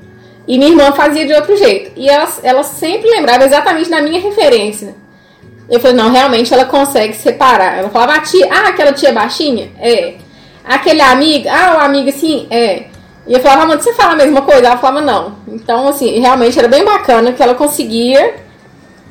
[0.46, 1.92] E minha irmã fazia de outro jeito.
[1.96, 4.94] E ela, ela sempre lembrava exatamente da minha referência.
[5.68, 7.78] Eu falei, não, realmente ela consegue separar.
[7.78, 9.70] Ela falava, ah, tia, ah, aquela tia baixinha?
[9.78, 10.14] É.
[10.64, 12.86] Aquele amigo, ah, o amigo assim, é.
[13.26, 14.66] E eu falava, Amanda, você fala a mesma coisa?
[14.66, 15.36] Ela falava, não.
[15.46, 18.34] Então, assim, realmente era bem bacana que ela conseguia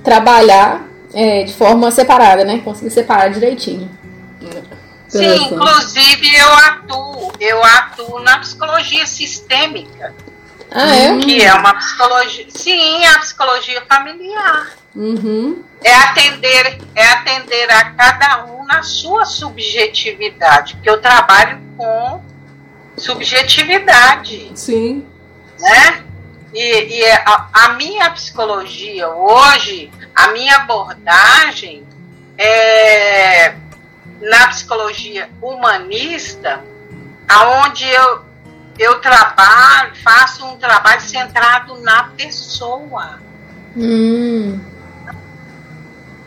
[0.04, 2.62] trabalhar é, de forma separada, né?
[2.64, 3.90] Conseguia separar direitinho.
[5.10, 10.14] Sim, inclusive eu atuo, eu atuo na psicologia sistêmica.
[10.72, 11.18] Ah, é?
[11.18, 12.46] que é uma psicologia.
[12.50, 14.68] Sim, a psicologia familiar.
[14.96, 15.64] Uhum.
[15.84, 22.24] É atender, é atender a cada um na sua subjetividade, porque eu trabalho com
[22.96, 25.08] subjetividade, Sim.
[25.58, 26.04] né?
[26.54, 31.84] E, e é a, a minha psicologia hoje, a minha abordagem
[32.38, 33.56] é
[34.22, 36.64] na psicologia humanista,
[37.28, 38.26] aonde eu,
[38.78, 43.20] eu trabalho, faço um trabalho centrado na pessoa.
[43.76, 44.60] Hum.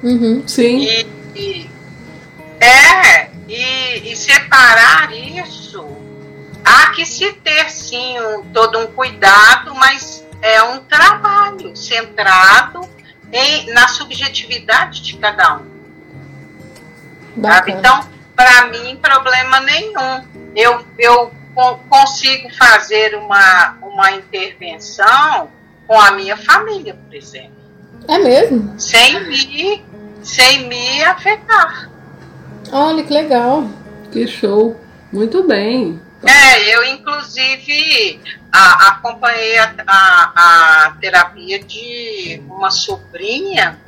[0.03, 0.43] Uhum.
[0.47, 0.79] Sim.
[0.81, 1.71] E, e-
[2.61, 5.85] é, e, e separar isso,
[6.65, 12.81] há que se ter sim um- todo um cuidado, mas é um trabalho centrado
[13.33, 15.72] em, na subjetividade de cada um.
[17.41, 17.73] Sabe?
[17.73, 18.05] Então,
[18.37, 20.25] para mim, problema nenhum.
[20.55, 25.51] Eu, eu con- consigo fazer uma, uma intervenção
[25.87, 27.53] com a minha família, por exemplo,
[28.09, 28.79] É mesmo?
[28.79, 29.85] sem me,
[30.23, 31.91] sem me afetar.
[32.71, 33.65] Olha que legal.
[34.11, 34.79] Que show.
[35.13, 36.01] Muito bem.
[36.25, 38.21] É, eu inclusive
[38.53, 40.33] a- acompanhei a, a-
[40.87, 43.79] a terapia de uma sobrinha,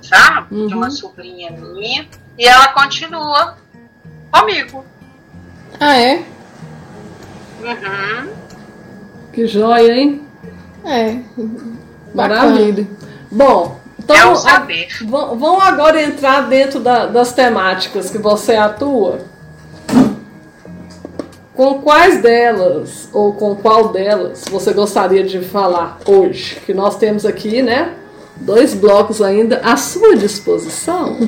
[0.00, 0.48] sabe?
[0.54, 0.78] De Uhum.
[0.78, 2.06] uma sobrinha minha,
[2.38, 3.56] e ela continua
[4.30, 4.84] comigo.
[5.80, 6.22] Ah, é?
[7.62, 8.28] Uhum.
[9.32, 10.22] Que joia, hein?
[10.84, 11.18] É.
[12.14, 12.86] Maravilha.
[13.30, 14.88] Bom, então É a- saber.
[15.02, 19.20] vamos agora entrar dentro da- das temáticas que você atua.
[21.54, 26.56] Com quais delas, ou com qual delas, você gostaria de falar hoje?
[26.64, 27.94] Que nós temos aqui, né?
[28.36, 31.18] Dois blocos ainda à sua disposição.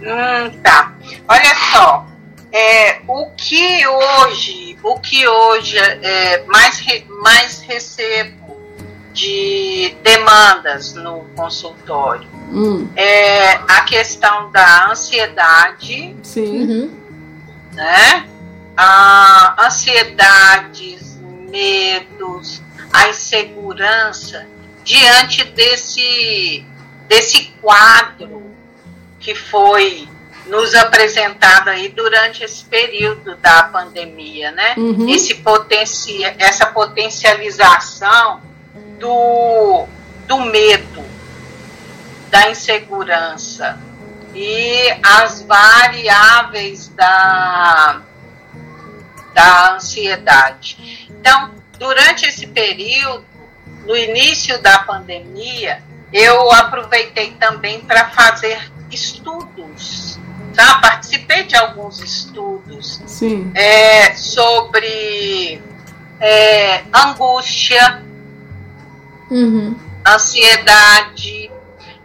[0.00, 0.92] Hum, tá.
[1.28, 2.06] Olha só,
[2.52, 8.56] é, o que hoje, o que hoje é, mais, re- mais recebo
[9.12, 16.62] de demandas no consultório Hum, é a questão da ansiedade, sim.
[16.62, 16.98] Uhum.
[17.74, 18.26] né?
[18.76, 21.18] A ansiedades,
[21.50, 24.46] medos, a insegurança
[24.84, 26.64] diante desse,
[27.08, 28.47] desse quadro
[29.18, 30.08] que foi
[30.46, 34.74] nos apresentado aí durante esse período da pandemia, né?
[34.76, 35.08] Uhum.
[35.08, 38.40] Esse potencia, essa potencialização
[38.98, 39.86] do,
[40.26, 41.04] do medo,
[42.30, 43.78] da insegurança
[44.34, 48.02] e as variáveis da,
[49.34, 51.08] da ansiedade.
[51.10, 53.24] Então, durante esse período,
[53.84, 60.18] no início da pandemia, eu aproveitei também para fazer estudos,
[60.54, 60.80] tá?
[60.80, 63.50] Participei de alguns estudos Sim.
[63.54, 65.60] é, sobre
[66.20, 68.02] é, angústia,
[69.30, 69.76] Uhum.
[70.06, 71.50] ansiedade.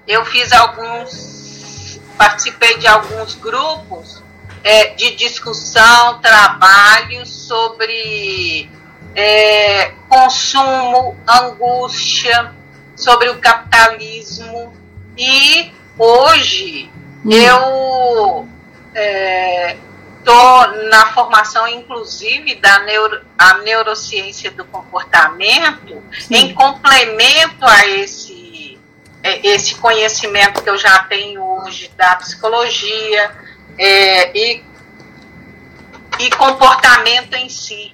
[0.08, 4.22] Eu fiz alguns, participei de alguns grupos
[4.64, 8.70] é, de discussão, trabalho sobre
[9.16, 12.54] é, consumo, angústia,
[12.96, 14.74] sobre o capitalismo.
[15.18, 16.92] E hoje
[17.26, 17.32] Hum.
[17.32, 18.50] eu
[20.20, 26.36] estou na formação, inclusive, da neuro, a neurociência do comportamento, Sim.
[26.36, 28.78] em complemento a esse,
[29.22, 33.32] é, esse conhecimento que eu já tenho hoje da psicologia
[33.78, 34.64] é, e,
[36.20, 37.92] e comportamento em si.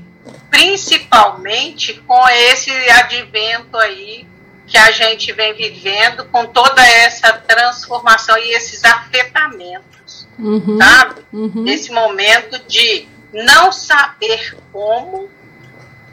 [0.50, 4.28] Principalmente com esse advento aí
[4.70, 10.78] que a gente vem vivendo, com toda essa transformação e esses afetamentos, Uhum.
[10.78, 11.22] sabe?
[11.34, 11.65] Uhum.
[11.67, 15.28] Esse momento de não saber como,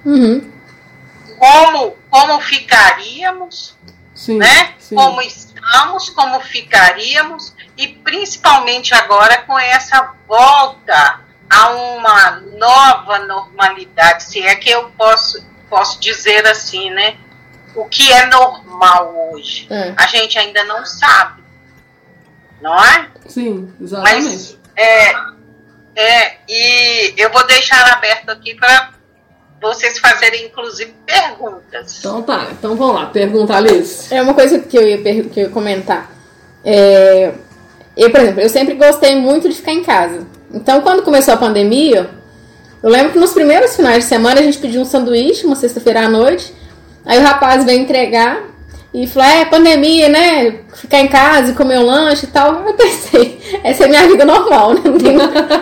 [0.04, 0.50] Uhum.
[1.38, 3.76] como, como ficaríamos,
[4.14, 4.38] Sim.
[4.38, 4.74] né?
[4.78, 4.94] Sim.
[4.94, 14.40] Como estamos, como ficaríamos, e principalmente agora com essa volta a uma nova normalidade, se
[14.40, 17.18] é que eu posso, posso dizer assim, né?
[17.76, 19.66] O que é normal hoje?
[19.70, 19.92] É.
[19.96, 21.42] A gente ainda não sabe,
[22.60, 23.08] não é?
[23.28, 24.24] Sim, exatamente.
[24.24, 25.12] Mas é,
[25.94, 28.90] é, e eu vou deixar aberto aqui para
[29.60, 31.98] vocês fazerem, inclusive, perguntas.
[31.98, 34.12] Então tá, então vamos lá, pergunta Alice.
[34.12, 36.10] É uma coisa que eu ia, que eu ia comentar.
[36.64, 37.32] É,
[37.96, 40.26] eu, por exemplo, eu sempre gostei muito de ficar em casa.
[40.52, 42.10] Então, quando começou a pandemia,
[42.82, 46.04] eu lembro que nos primeiros finais de semana a gente pediu um sanduíche, uma sexta-feira
[46.04, 46.54] à noite.
[47.06, 48.42] Aí o rapaz veio entregar
[48.92, 50.56] e falou: É, pandemia, né?
[50.74, 52.66] Ficar em casa e comer um lanche e tal.
[52.66, 54.80] Eu pensei: Essa é minha vida normal, né?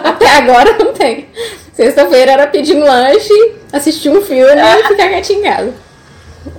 [0.02, 1.28] Até agora não tem.
[1.74, 3.32] Sexta-feira era pedir um lanche,
[3.72, 5.74] assistir um filme e ficar quietinho em casa.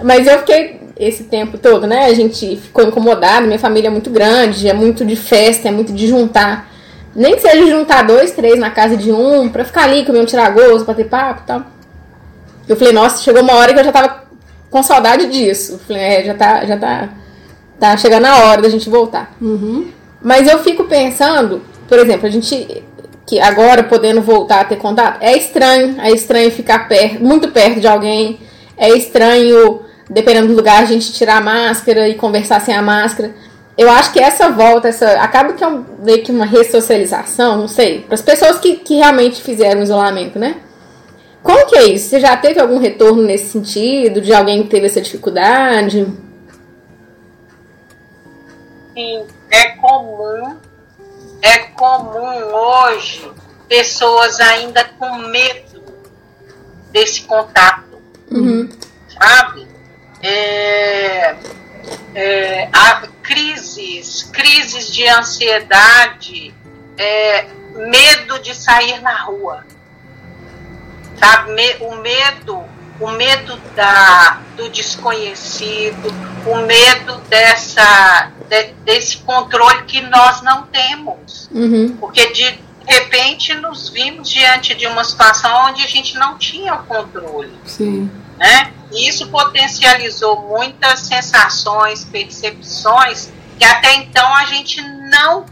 [0.03, 2.05] Mas eu fiquei esse tempo todo, né?
[2.05, 5.93] A gente ficou incomodado, minha família é muito grande, é muito de festa, é muito
[5.93, 6.69] de juntar.
[7.15, 10.25] Nem que seja juntar dois, três na casa de um, pra ficar ali, comer um
[10.25, 11.61] tiragosto, bater papo e tal.
[12.67, 14.24] Eu falei, nossa, chegou uma hora que eu já tava
[14.76, 15.80] com saudade disso.
[15.88, 17.09] Falei, é, já tá, já tá,
[17.80, 19.34] tá chegando a hora da gente voltar.
[19.41, 19.88] Uhum.
[20.21, 22.84] Mas eu fico pensando, por exemplo, a gente
[23.26, 27.80] que agora podendo voltar a ter contato, é estranho, é estranho ficar perto, muito perto
[27.80, 28.38] de alguém,
[28.78, 33.34] é estranho, dependendo do lugar, a gente tirar a máscara e conversar sem a máscara.
[33.78, 37.67] Eu acho que essa volta, essa acaba que é um, meio que uma ressocialização, não
[37.69, 40.57] sei, para as pessoas que, que realmente fizeram isolamento, né?
[41.46, 42.10] Como que é isso?
[42.10, 46.08] Você já teve algum retorno nesse sentido, de alguém que teve essa dificuldade?
[48.96, 50.58] Sim, é comum,
[51.43, 53.32] é comum hoje
[53.70, 55.84] pessoas ainda com medo
[56.91, 58.68] desse contato, Uhum.
[59.08, 59.68] sabe?
[60.24, 61.36] É,
[62.16, 66.56] é, há crises, crises de ansiedade,
[66.98, 69.64] é, medo de sair na rua,
[71.20, 71.51] sabe?
[71.51, 72.63] Me- o medo,
[72.99, 76.13] o medo da, do desconhecido,
[76.45, 81.49] o medo dessa, de- desse controle que nós não temos.
[81.51, 81.97] Uhum.
[81.99, 86.84] Porque de repente nos vimos diante de uma situação onde a gente não tinha o
[86.84, 88.09] controle, Sim.
[88.38, 88.72] né?
[88.91, 95.45] E isso potencializou muitas sensações, percepções que até então a gente não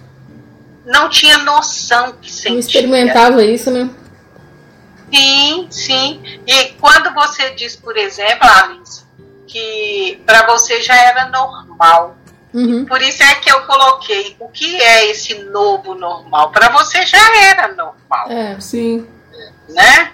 [0.86, 2.60] não tinha noção que Não sentia.
[2.60, 3.90] experimentava isso, né?
[5.14, 6.40] Sim, sim.
[6.48, 9.04] E quando você diz, por exemplo, Alice,
[9.48, 12.18] que para você já era normal.
[12.54, 12.86] Uhum.
[12.86, 16.52] Por isso é que eu coloquei o que é esse novo normal.
[16.52, 18.60] Para você já era normal, É.
[18.60, 19.08] Sim.
[19.70, 20.12] né?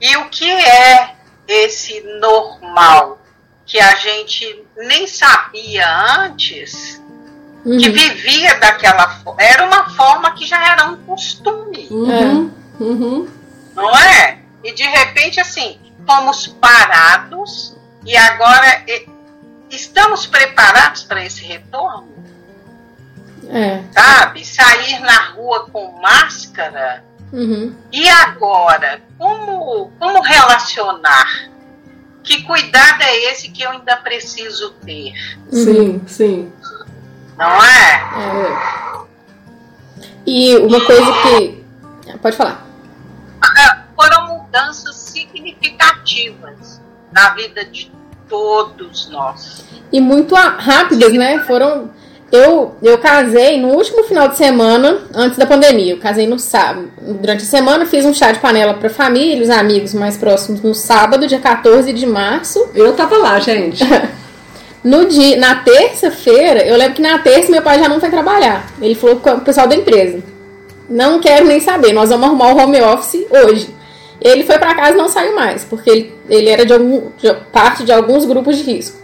[0.00, 1.14] E o que é
[1.46, 3.20] esse normal
[3.64, 5.86] que a gente nem sabia
[6.20, 7.00] antes,
[7.62, 7.78] que Uhum.
[7.92, 9.40] vivia daquela forma?
[9.42, 11.86] Era uma forma que já era um costume.
[11.90, 12.50] Uhum.
[12.80, 13.28] Uhum.
[13.74, 14.38] Não é?
[14.64, 19.08] E de repente, assim, fomos parados e agora e-
[19.70, 22.08] estamos preparados para esse retorno,
[23.48, 23.82] É.
[23.92, 24.44] sabe?
[24.44, 27.04] Sair na rua com máscara.
[27.32, 27.74] Uhum.
[27.90, 31.50] E agora, como, como relacionar?
[32.22, 35.12] Que cuidado é esse que eu ainda preciso ter?
[35.50, 36.52] Sim, sim.
[37.36, 37.94] Não é?
[37.94, 39.02] É.
[40.26, 41.64] E uma coisa que.
[42.20, 42.64] Pode falar.
[43.42, 46.80] Ah, Foram mudanças significativas
[47.12, 47.92] na vida de
[48.28, 49.64] todos nós.
[49.92, 51.40] E muito rápidas, né?
[51.40, 51.90] Foram.
[52.30, 55.92] Eu, eu casei no último final de semana, antes da pandemia.
[55.92, 56.90] Eu casei no sábado.
[56.98, 60.74] Durante a semana, fiz um chá de panela para família, os amigos mais próximos, no
[60.74, 62.70] sábado, dia 14 de março.
[62.74, 63.84] Eu tava lá, gente.
[64.84, 68.66] No dia, na terça-feira, eu lembro que na terça meu pai já não foi trabalhar.
[68.80, 70.20] Ele falou com o pessoal da empresa.
[70.92, 73.74] Não quero nem saber, nós vamos arrumar o home office hoje.
[74.20, 77.32] Ele foi para casa e não saiu mais, porque ele, ele era de, algum, de
[77.50, 78.98] parte de alguns grupos de risco.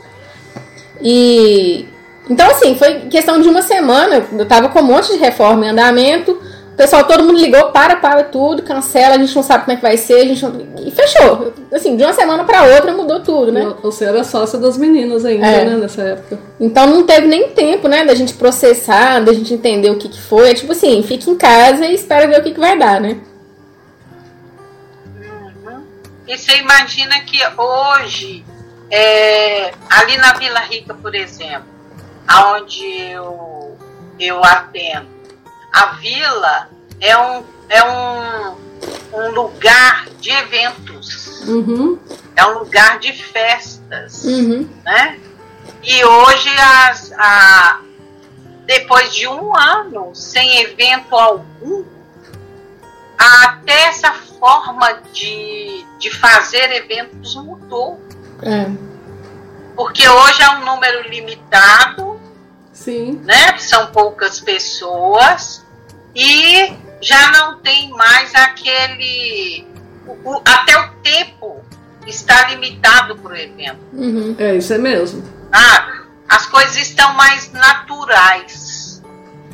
[1.01, 1.89] E
[2.29, 5.71] então assim, foi questão de uma semana, eu tava com um monte de reforma em
[5.71, 6.39] andamento.
[6.79, 9.83] Pessoal, todo mundo ligou, para, para tudo, cancela, a gente não sabe como é que
[9.83, 10.87] vai ser, a gente não...
[10.87, 11.53] e fechou.
[11.73, 13.75] Assim, de uma semana para outra mudou tudo, né?
[13.83, 15.65] Você era sócia das meninas ainda, É.
[15.65, 16.39] né, nessa época.
[16.61, 20.21] Então não teve nem tempo, né, da gente processar, da gente entender o que, que
[20.21, 20.51] foi.
[20.51, 23.19] É tipo assim, fica em casa e espera ver o que, que vai dar, né?
[26.29, 28.45] E você imagina que hoje,
[28.89, 31.67] é, ali na Vila Rica, por exemplo,
[32.29, 33.77] aonde eu,
[34.21, 35.09] eu atendo,
[35.73, 36.69] a vila
[37.01, 38.57] é um, é um,
[39.13, 41.99] um lugar de eventos, Uhum.
[42.37, 44.69] é um lugar de festas, Uhum.
[44.85, 45.19] né?
[45.83, 47.81] E hoje, as, a,
[48.67, 51.85] depois de um ano sem evento algum,
[53.17, 58.01] até essa forma de, de fazer eventos mudou.
[58.43, 58.67] É.
[59.75, 62.18] Porque hoje é um número limitado,
[62.85, 63.21] Sim.
[63.25, 63.59] né?
[63.59, 65.65] São poucas pessoas
[66.15, 69.67] e já não tem mais aquele.
[70.07, 71.63] o- o- até o tempo
[72.07, 73.81] está limitado para o evento.
[73.93, 74.35] Uhum.
[74.39, 75.23] É, isso é mesmo.
[75.53, 79.03] Ah, as coisas estão mais naturais.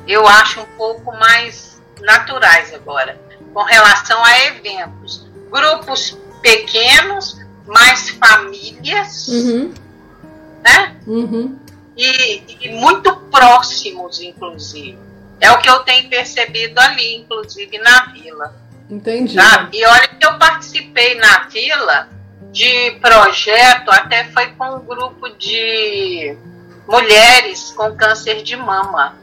[0.07, 3.19] Eu acho um pouco mais naturais agora,
[3.53, 5.27] com relação a eventos.
[5.51, 9.73] Grupos pequenos, mais famílias, Uhum.
[10.63, 10.95] né?
[11.07, 11.59] Uhum.
[11.97, 14.99] E, e muito próximos, inclusive.
[15.41, 18.55] É o que eu tenho percebido ali, inclusive na vila.
[18.91, 19.37] Entendi.
[19.73, 22.09] E olha que eu participei na vila
[22.53, 26.37] de projeto até foi com um grupo de
[26.87, 29.17] mulheres com câncer de mama.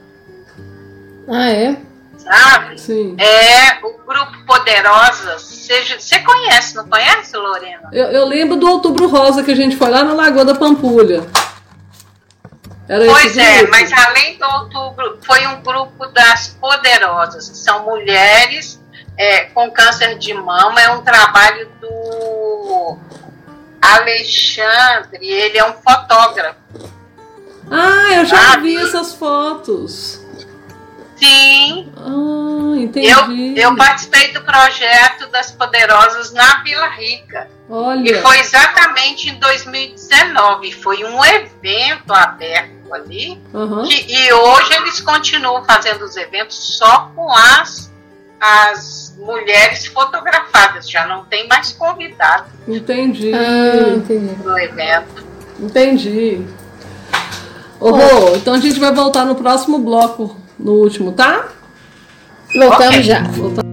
[1.27, 1.77] Ah, é?
[2.17, 2.79] Sabe?
[2.79, 3.15] Sim.
[3.17, 5.41] É o grupo Poderosas.
[5.43, 7.89] Seja, você conhece, não conhece, Lorena?
[7.93, 11.25] Eu, eu lembro do Outubro Rosa que a gente foi lá na Lagoa da Pampulha.
[12.87, 18.81] Era Pois é, mas além do outubro, foi um grupo das poderosas, são mulheres
[19.17, 20.81] é, com câncer de mama.
[20.81, 22.97] É um trabalho do
[23.81, 26.59] Alexandre, ele é um fotógrafo.
[27.69, 30.20] Ah, eu já Ah, vi essas fotos.
[31.21, 33.53] Sim, Ah, eu, entendi.
[33.59, 37.47] eu participei do projeto das poderosas na Vila Rica.
[37.69, 38.21] E Olha.
[38.23, 40.71] foi exatamente em 2019.
[40.71, 43.39] Foi um evento aberto ali.
[43.53, 43.83] Aham.
[43.83, 47.91] Que- e hoje eles continuam fazendo os eventos só com as,
[48.39, 50.89] as mulheres fotografadas.
[50.89, 53.31] Já não tem mais convidado Entendi.
[53.33, 54.35] Ah, entendi.
[54.43, 55.23] no evento.
[55.59, 56.45] Entendi.
[57.79, 61.49] Ô, Rô, então a gente vai voltar no próximo bloco, no último, tá?
[62.55, 63.03] Voltamos Ok.
[63.03, 63.23] já.
[63.23, 63.70] para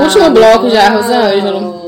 [0.00, 0.88] Ah, último bloco já.
[0.90, 1.80] Rosângela.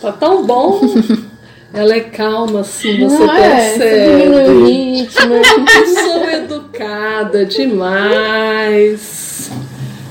[0.00, 0.80] Tá tão bom.
[1.72, 4.28] Ela é calma, assim, você Não é, você percebe.
[4.28, 5.34] o ritmo.
[5.34, 9.50] Eu sou educada demais.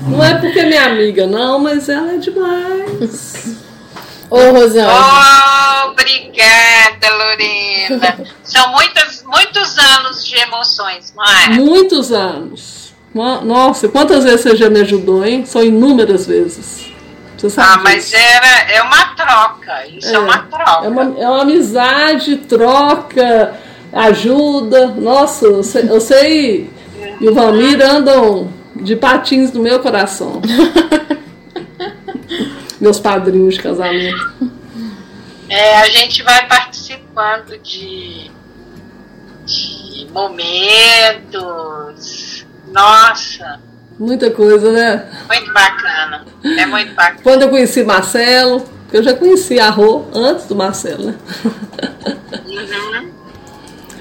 [0.05, 3.55] Não é porque é minha amiga, não, mas ela é demais.
[4.29, 5.85] Ô, Rosângela.
[5.91, 8.17] Obrigada, Lorena.
[8.43, 11.49] São muitos, muitos anos de emoções, não é?
[11.59, 12.93] Muitos anos.
[13.15, 15.45] No- Nossa, quantas vezes você já me ajudou, hein?
[15.45, 16.87] São inúmeras vezes.
[17.57, 18.15] Ah, mas disso.
[18.15, 19.87] era, é uma troca.
[19.87, 20.85] Isso é, uma troca.
[20.85, 23.59] É uma, é uma amizade, troca,
[23.91, 24.87] ajuda.
[24.87, 26.69] Nossa, eu sei, eu sei
[27.19, 30.41] e o Valmir andam de patins no meu coração.
[32.79, 34.51] Meus padrinhos de casamento.
[35.47, 38.31] É, a gente vai participar quando de,
[39.45, 41.25] de momentos.
[42.67, 43.61] Nossa,
[43.99, 45.05] Muita coisa, né?
[45.27, 46.25] muito bacana.
[46.43, 47.19] É muito bacana.
[47.23, 51.15] Quando eu conheci Marcelo, eu já conheci a Rô antes do Marcelo, né?
[52.45, 53.11] Uhum.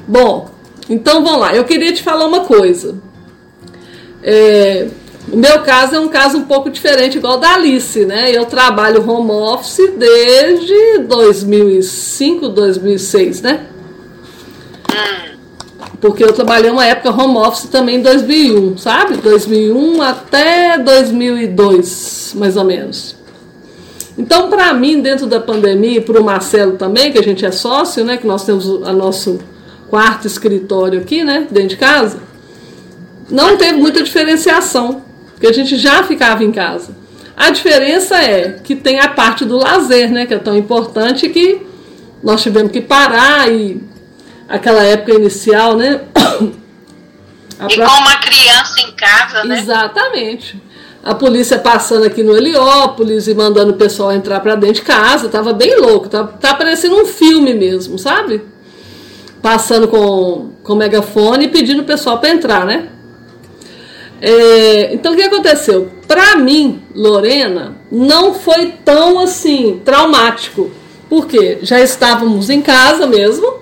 [0.06, 0.50] Bom,
[0.88, 1.54] então vamos lá.
[1.54, 2.96] Eu queria te falar uma coisa.
[4.22, 4.88] É,
[5.30, 8.30] o meu caso é um caso um pouco diferente, igual da Alice, né?
[8.30, 13.66] Eu trabalho home office desde 2005, 2006, né?
[16.00, 19.16] Porque eu trabalhei uma época home office também em 2001, sabe?
[19.18, 23.16] 2001 até 2002, mais ou menos.
[24.18, 27.50] Então, para mim, dentro da pandemia, e para o Marcelo também, que a gente é
[27.50, 28.16] sócio, né?
[28.16, 29.40] Que nós temos o nosso
[29.88, 31.46] quarto escritório aqui, né?
[31.50, 32.18] Dentro de casa,
[33.30, 35.02] não teve muita diferenciação,
[35.32, 36.94] porque a gente já ficava em casa.
[37.36, 40.26] A diferença é que tem a parte do lazer, né?
[40.26, 41.62] Que é tão importante que
[42.22, 43.82] nós tivemos que parar e
[44.48, 46.00] aquela época inicial, né?
[47.58, 49.58] A E com uma criança em casa, né?
[49.58, 50.60] Exatamente.
[51.04, 55.28] A polícia passando aqui no Heliópolis e mandando o pessoal entrar pra dentro de casa,
[55.28, 58.42] tava bem louco, tá, tá parecendo um filme mesmo, sabe?
[59.40, 62.88] Passando com, com megafone e pedindo o pessoal para entrar, né?
[64.20, 65.90] É, então o que aconteceu?
[66.06, 70.70] Pra mim, Lorena, não foi tão assim traumático,
[71.08, 73.61] porque já estávamos em casa mesmo.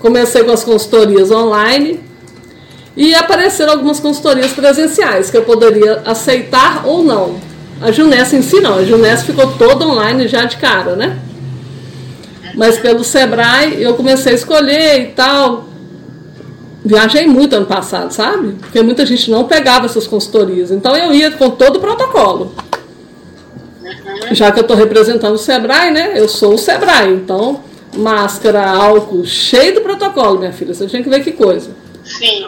[0.00, 2.00] Comecei com as consultorias online,
[2.96, 7.36] e apareceram algumas consultorias presenciais que eu poderia aceitar ou não.
[7.80, 11.18] A Junessa em si não, a Junessa ficou toda online já de cara, né?
[12.54, 15.64] Mas pelo Sebrae eu comecei a escolher e tal.
[16.84, 18.56] Viajei muito ano passado, sabe?
[18.60, 20.70] Porque muita gente não pegava essas consultorias.
[20.70, 22.52] Então eu ia com todo o protocolo.
[24.32, 26.12] Já que eu estou representando o Sebrae, né?
[26.16, 27.14] Eu sou o Sebrae.
[27.14, 27.60] Então,
[27.96, 30.74] máscara, álcool, cheio do protocolo, minha filha.
[30.74, 31.70] Você tinha que ver que coisa.
[32.04, 32.46] Sim.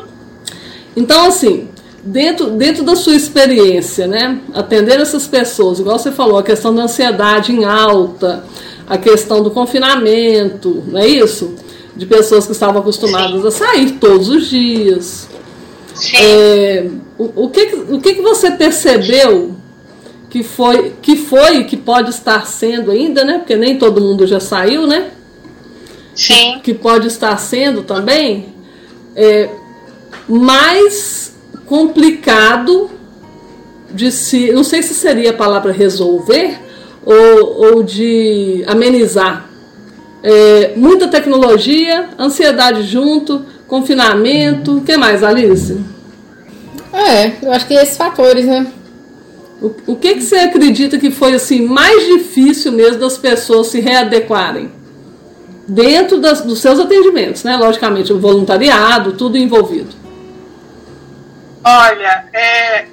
[0.97, 1.69] Então, assim,
[2.03, 6.83] dentro, dentro da sua experiência, né, atender essas pessoas, igual você falou, a questão da
[6.83, 8.45] ansiedade em alta,
[8.87, 11.55] a questão do confinamento, não é isso?
[11.95, 15.29] De pessoas que estavam acostumadas a sair todos os dias.
[15.95, 16.17] Sim.
[16.17, 16.89] É,
[17.19, 19.55] o, o, que, o que, que você percebeu
[20.31, 23.39] que foi, que foi e que pode estar sendo ainda, né?
[23.39, 25.11] Porque nem todo mundo já saiu, né?
[26.15, 26.61] Sim.
[26.63, 28.55] que pode estar sendo também
[29.17, 29.49] é,
[30.29, 31.35] mais
[31.67, 32.91] complicado
[33.91, 36.59] de se, não sei se seria a palavra resolver
[37.05, 39.49] ou, ou de amenizar.
[40.23, 45.79] É, muita tecnologia, ansiedade junto, confinamento, o que mais, Alice?
[46.93, 48.67] É, eu acho que esses fatores, né?
[49.61, 53.81] O, o que, que você acredita que foi assim mais difícil mesmo das pessoas se
[53.81, 54.71] readequarem?
[55.69, 57.57] Dentro das- dos seus atendimentos, né?
[57.57, 59.95] Logicamente, o voluntariado, tudo envolvido.
[61.65, 62.87] Olha, é,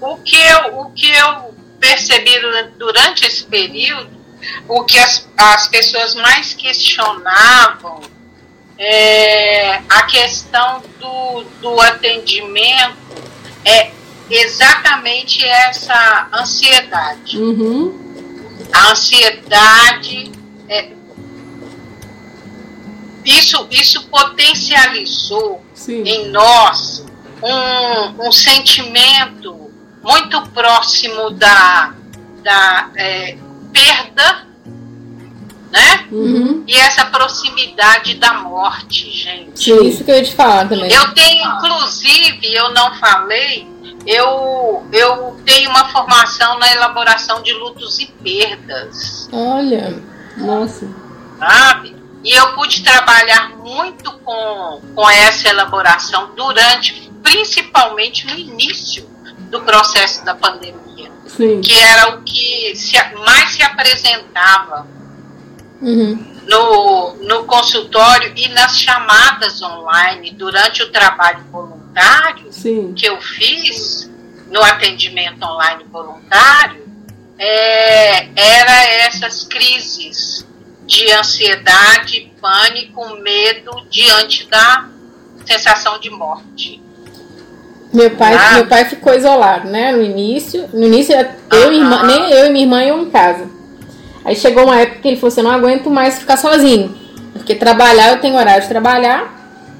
[0.00, 2.30] o, que eu, o que eu percebi
[2.78, 4.10] durante- esse período,
[4.68, 8.00] o que as, as pessoas mais questionavam
[8.78, 12.96] é a questão do, do atendimento
[13.64, 13.90] é
[14.30, 17.38] exatamente essa ansiedade.
[17.38, 17.98] Uhum.
[18.72, 20.32] A ansiedade,
[20.68, 20.90] é,
[23.24, 26.02] isso, isso potencializou Sim.
[26.02, 27.04] em nós
[27.42, 29.70] um, um sentimento
[30.02, 31.94] muito próximo da,
[32.42, 33.36] da é,
[33.72, 34.46] perda,
[35.70, 36.06] né?
[36.12, 36.62] Uhum.
[36.66, 39.64] E essa proximidade da morte, gente.
[39.64, 39.88] Sim.
[39.88, 40.92] Isso que eu ia te falar também.
[40.92, 43.66] Eu tenho, inclusive, eu não falei,
[44.06, 49.28] eu, eu tenho uma formação na elaboração de lutos e perdas.
[49.32, 50.00] Olha,
[50.36, 50.88] Nossa.
[51.38, 51.93] sabe?
[52.24, 59.06] E eu pude trabalhar muito com, com essa elaboração durante, principalmente no início
[59.50, 61.60] do processo da pandemia, Sim.
[61.60, 64.86] que era o que se, mais se apresentava
[65.82, 66.40] uhum.
[66.48, 72.94] no, no consultório e nas chamadas online durante o trabalho voluntário Sim.
[72.94, 74.10] que eu fiz
[74.50, 76.84] no atendimento online voluntário
[77.38, 80.46] é, era essas crises
[80.86, 84.86] de ansiedade, pânico, medo diante da
[85.44, 86.80] sensação de morte.
[87.92, 88.54] Meu pai, Ah.
[88.54, 89.92] meu pai ficou isolado, né?
[89.92, 90.68] No início.
[90.72, 91.14] No início,
[91.52, 93.46] eu irmã, nem eu e minha irmã iam em casa.
[94.24, 96.94] Aí chegou uma época que ele falou assim, eu não aguento mais ficar sozinho.
[97.34, 99.32] Porque trabalhar, eu tenho horário de trabalhar.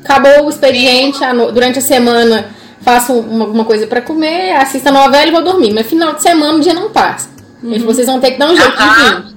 [0.05, 1.19] Acabou o expediente,
[1.53, 2.51] durante a semana
[2.83, 5.73] faço uma, uma coisa pra comer, assisto a novela e vou dormir.
[5.73, 7.31] Mas final de semana o dia não passa.
[7.63, 9.21] Ele falou, vocês vão ter que dar um jeito de Aham.
[9.23, 9.35] vir.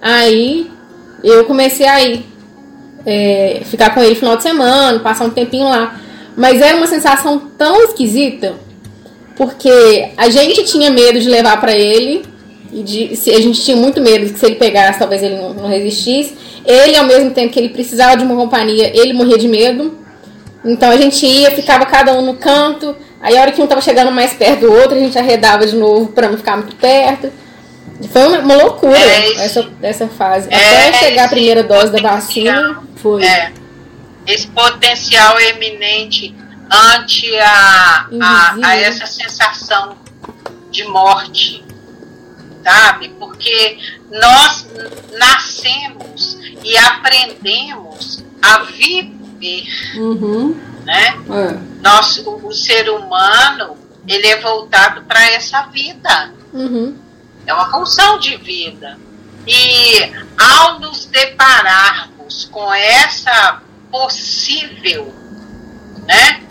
[0.00, 0.70] Aí
[1.28, 2.24] eu comecei a ir
[3.06, 6.00] é, ficar com ele no final de semana, passar um tempinho lá.
[6.36, 8.54] Mas era uma sensação tão esquisita,
[9.36, 12.24] porque a gente tinha medo de levar para ele,
[12.72, 15.36] e de, se, a gente tinha muito medo de que se ele pegasse, talvez ele
[15.36, 16.34] não, não resistisse.
[16.66, 19.96] Ele, ao mesmo tempo que ele precisava de uma companhia, ele morria de medo.
[20.64, 22.96] Então a gente ia, ficava cada um no canto.
[23.20, 25.76] Aí a hora que um tava chegando mais perto do outro, a gente arredava de
[25.76, 27.30] novo para não ficar muito perto.
[28.12, 30.48] Foi uma, uma loucura É, essa, essa fase.
[30.50, 30.56] É,
[30.88, 32.82] Até chegar a primeira dose da vacina.
[32.96, 33.24] Foi.
[33.24, 33.52] É.
[34.26, 36.34] Esse potencial eminente
[36.70, 39.96] ante a, a, a essa sensação
[40.70, 41.62] de morte,
[42.64, 43.10] sabe?
[43.18, 43.78] Porque
[44.10, 44.66] nós
[45.12, 49.64] nascemos e aprendemos a viver,
[49.96, 50.56] Uhum.
[50.84, 51.16] né?
[51.30, 51.58] É.
[51.82, 53.76] Nós, o, o ser humano,
[54.08, 56.32] ele é voltado para essa vida.
[56.52, 56.96] Uhum.
[57.46, 58.98] É uma função de vida.
[59.46, 65.14] E ao nos depararmos com essa possível
[66.06, 66.42] né,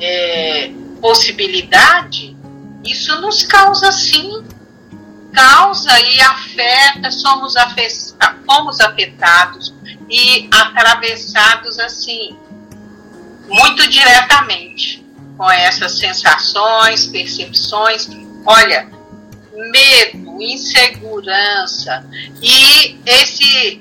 [0.00, 0.70] é,
[1.00, 2.36] possibilidade,
[2.84, 4.44] isso nos causa sim,
[5.32, 7.54] causa e afeta, somos
[8.46, 9.74] fomos afetados
[10.08, 12.36] e atravessados assim,
[13.46, 18.08] muito diretamente com essas sensações, percepções.
[18.44, 18.90] Olha,
[19.54, 22.04] medo, insegurança
[22.42, 23.80] e esse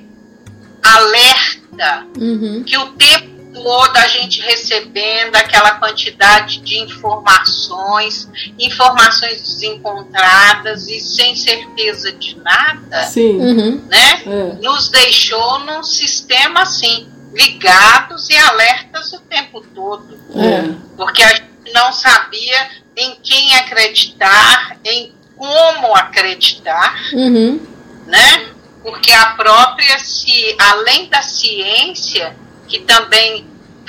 [0.83, 2.63] alerta Uhum.
[2.63, 8.27] que o tempo todo a gente recebendo aquela quantidade de informações,
[8.57, 13.37] informações desencontradas e sem certeza de nada, Sim.
[13.39, 13.85] Uhum.
[13.87, 14.21] né?
[14.25, 14.53] É.
[14.61, 20.73] Nos deixou num sistema assim, ligados e alertas o tempo todo É.
[20.95, 27.59] porque a gente não sabia em quem acreditar, em como acreditar, Uhum.
[28.05, 28.47] né?
[28.83, 32.35] Porque a própria, ci- além da ciência,
[32.67, 33.45] que também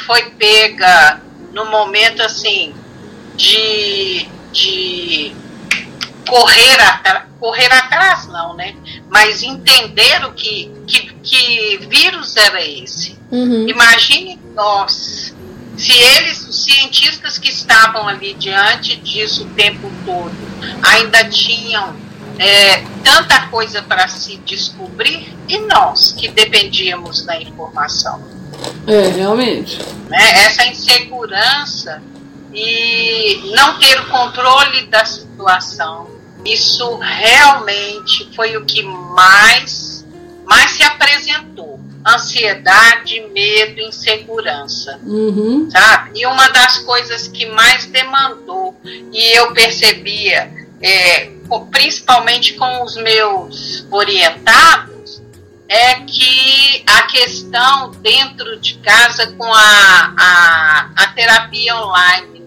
[0.06, 1.20] foi pega
[1.52, 2.74] no momento assim
[3.36, 5.32] de, de
[6.28, 8.74] correr, atra- correr atrás, não, né?
[9.08, 13.18] Mas entender o que, que, que vírus era esse.
[13.30, 13.68] Uhum.
[13.68, 15.34] Imagine nós,
[15.78, 20.34] se eles, os cientistas que estavam ali diante disso o tempo todo,
[20.82, 21.94] ainda tinham
[22.38, 28.22] é, tanta coisa para se descobrir, e nós que dependíamos da informação.
[28.86, 29.78] É, realmente.
[30.08, 30.44] Né?
[30.46, 32.02] Essa insegurança
[32.52, 36.08] e não ter o controle da situação,
[36.44, 40.04] isso realmente foi o que mais,
[40.44, 41.78] mais se apresentou.
[42.14, 45.68] Ansiedade, medo, insegurança Uhum.
[45.70, 46.20] sabe?
[46.20, 50.50] E uma das coisas que mais demandou, e eu percebia,
[50.80, 51.30] é,
[51.70, 55.22] principalmente com os meus orientados,
[55.68, 62.42] é que a questão dentro de casa com a, a, a terapia online,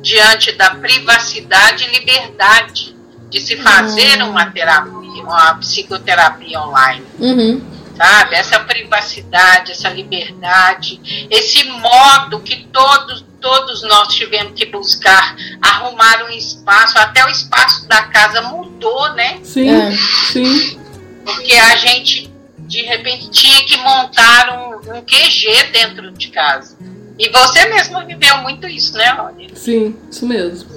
[0.00, 2.96] diante da privacidade e liberdade
[3.28, 7.71] de se fazer uma terapia, uma psicoterapia online Uhum.
[7.96, 8.34] Sabe?
[8.34, 16.30] Essa privacidade, essa liberdade, esse modo que todos, todos nós tivemos que buscar arrumar um
[16.30, 19.40] espaço, até o espaço da casa mudou, né?
[19.42, 19.90] Sim, É.
[20.32, 20.78] sim.
[21.24, 26.76] Porque a gente de repente tinha que montar um, um QG dentro de casa.
[27.18, 29.50] E você mesmo viveu muito isso, né, Rony?
[29.54, 30.70] Sim, isso mesmo.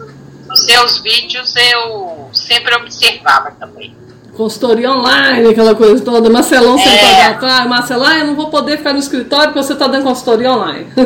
[0.47, 3.95] Nos seus vídeos eu sempre observava também.
[4.35, 6.29] Consultoria online, aquela coisa toda.
[6.29, 6.81] Marcelão É.
[6.81, 7.69] sentado atrás.
[7.69, 10.87] Marcelão, ah, eu não vou poder ficar no escritório porque você está dando consultoria online.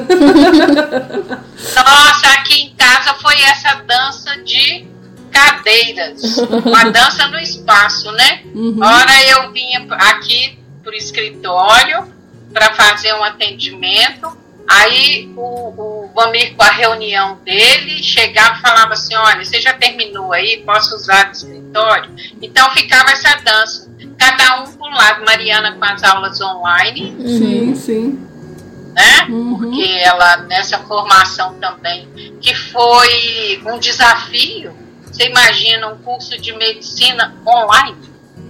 [1.75, 4.87] Nossa, aqui em casa foi essa dança de
[5.31, 6.37] cadeiras.
[6.65, 8.41] Uma dança no espaço, né?
[8.53, 8.79] Uhum.
[8.81, 12.07] Ora eu vinha aqui pro escritório
[12.51, 14.35] para fazer um atendimento.
[14.69, 19.73] Aí o, o Vamir, com a reunião dele, chegava e falava assim: Olha, você já
[19.73, 20.61] terminou aí?
[20.63, 22.11] Posso usar o escritório?
[22.39, 23.89] Então ficava essa dança.
[24.17, 28.27] Cada um por um lado, Mariana com as aulas online, Sim, sim.
[28.93, 29.25] né?
[29.27, 29.57] Uhum.
[29.57, 32.07] Porque ela, nessa formação também,
[32.39, 34.71] que foi um desafio.
[35.11, 37.97] Você imagina um curso de medicina online?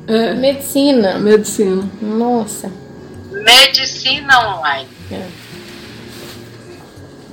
[0.06, 1.18] É, Medicina.
[1.18, 1.90] medicina.
[2.02, 2.70] Nossa.
[3.32, 4.90] Medicina online.
[5.12, 5.49] É.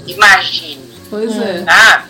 [0.07, 0.81] Imagine,
[1.11, 1.63] Pois é.
[1.63, 2.05] tá?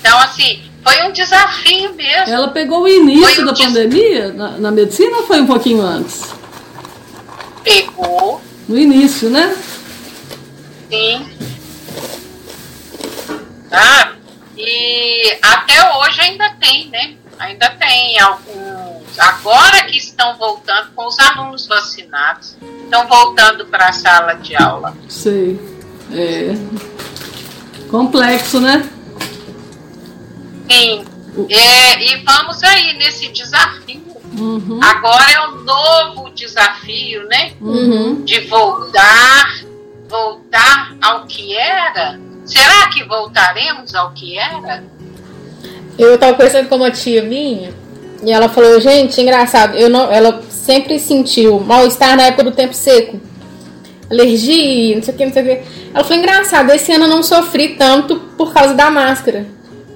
[0.00, 2.32] Então, assim, foi um desafio mesmo.
[2.32, 5.46] Ela pegou o início Foi um da des- pandemia na, na medicina ou foi um
[5.46, 6.22] pouquinho antes?
[7.62, 9.54] Pegou, No início, né?
[10.90, 11.26] sim.
[13.68, 14.12] Tá?
[14.56, 17.14] E até hoje ainda tem, né?
[17.38, 19.18] Ainda tem alguns.
[19.18, 22.56] Agora que estão voltando com os alunos vacinados.
[22.84, 24.96] estão voltando para a sala de aula.
[25.08, 25.58] Sei.
[26.12, 26.54] É.
[27.90, 28.88] Complexo, né?
[30.70, 31.04] Sim.
[31.48, 34.00] É, e vamos aí nesse desafio.
[34.38, 34.78] Uhum.
[34.82, 37.52] Agora é um novo desafio, né?
[37.60, 38.24] Uhum.
[38.24, 39.64] De voltar,
[40.08, 42.18] voltar ao que era.
[42.44, 44.84] Será que voltaremos ao que era?
[45.98, 47.72] Eu tava conversando com uma tia minha
[48.22, 52.74] e ela falou, gente, engraçado, eu não, ela sempre sentiu mal-estar na época do tempo
[52.74, 53.20] seco.
[54.10, 55.79] Alergia, não sei o que, não sei o que.
[55.92, 59.46] Ela falou, engraçado, esse ano eu não sofri tanto por causa da máscara.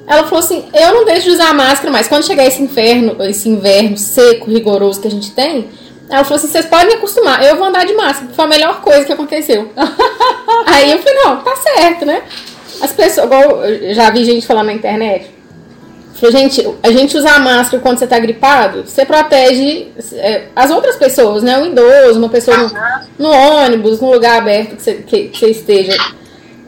[0.07, 3.49] Ela falou assim, eu não deixo de usar máscara, mas quando chegar esse inverno, esse
[3.49, 5.69] inverno seco, rigoroso que a gente tem,
[6.11, 8.33] ela falou assim, vocês podem me acostumar, eu vou andar de máscara.
[8.35, 9.71] Foi a melhor coisa que aconteceu.
[10.67, 12.23] Aí eu falei, não, tá certo, né?
[12.81, 15.34] As pessoas, igual eu já vi gente falando na internet,
[16.21, 20.97] falou, gente, a gente usar máscara quando você tá gripado, você protege é, as outras
[20.97, 21.61] pessoas, né?
[21.61, 22.71] O idoso, uma pessoa no,
[23.19, 25.97] no ônibus, num lugar aberto que você, que, que você esteja.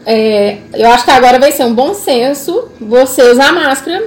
[0.04, 4.04] É, eu acho que agora vai ser um bom senso você usar máscara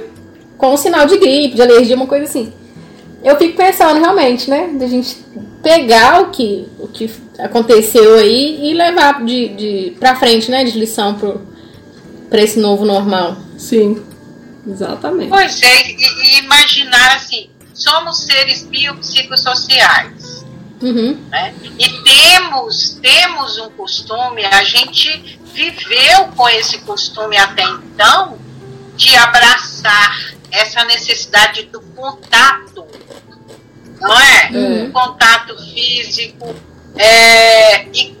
[0.56, 2.52] com sinal de gripe, de alergia, uma coisa assim.
[3.22, 4.70] Eu fico pensando realmente, né?
[4.74, 5.16] Da gente
[5.62, 10.64] pegar o que, o que aconteceu aí e levar de, de pra frente, né?
[10.64, 11.40] De lição pro,
[12.28, 13.36] pra esse novo normal.
[13.58, 14.02] Sim.
[14.66, 15.28] Exatamente.
[15.28, 20.40] Pois é, e, e imaginar assim, somos seres biopsicossociais.
[20.82, 21.26] Uhum.
[21.28, 21.54] né?
[21.78, 28.38] E temos, temos um costume, a gente viveu com esse costume até então
[28.96, 32.86] de abraçar essa necessidade do contato,
[34.00, 34.50] não é?
[34.52, 34.92] Uhum.
[34.92, 36.54] Contato físico.
[36.96, 38.16] é, e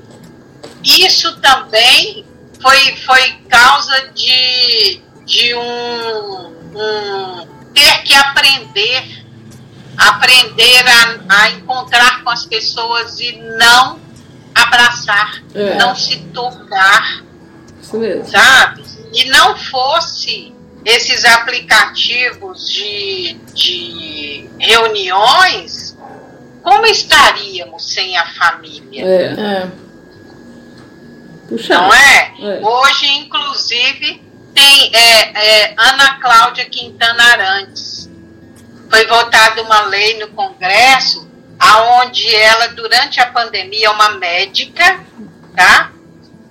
[0.84, 2.24] isso também
[2.60, 5.00] foi, foi causa de,
[5.30, 9.20] de um, um ter que aprender
[9.96, 14.00] aprender a, a encontrar com as pessoas e não
[14.54, 15.74] abraçar, É.
[15.76, 17.22] não se tocar,
[17.80, 18.24] Isso mesmo.
[18.26, 18.82] sabe?
[19.12, 20.54] E não fosse
[20.86, 25.96] esses aplicativos de, de reuniões,
[26.62, 29.04] como estaríamos sem a família?
[29.04, 29.24] É.
[29.64, 29.70] É.
[31.46, 31.74] Puxa.
[31.74, 32.32] Não é?
[32.40, 32.60] É.
[32.66, 34.22] Hoje, inclusive,
[34.54, 38.08] tem é, é, Ana Cláudia Quintana Arantes.
[38.88, 41.28] Foi votada uma lei no Congresso
[41.58, 45.00] aonde ela, durante a pandemia, é uma médica,
[45.54, 45.92] tá?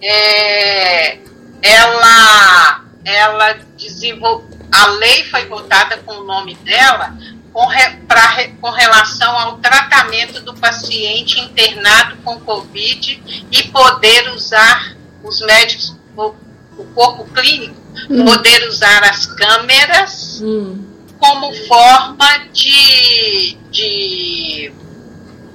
[0.02, 1.18] É,
[1.62, 7.18] ela, ela desenvolveu, a lei foi votada com o nome dela
[7.52, 14.95] com, re, pra, com relação ao tratamento do paciente internado com Covid e poder usar
[15.24, 15.95] os médicos,
[16.80, 17.76] o, corpo clínico,
[18.26, 20.84] poder usar as câmeras Hum.
[21.20, 24.72] como forma de, de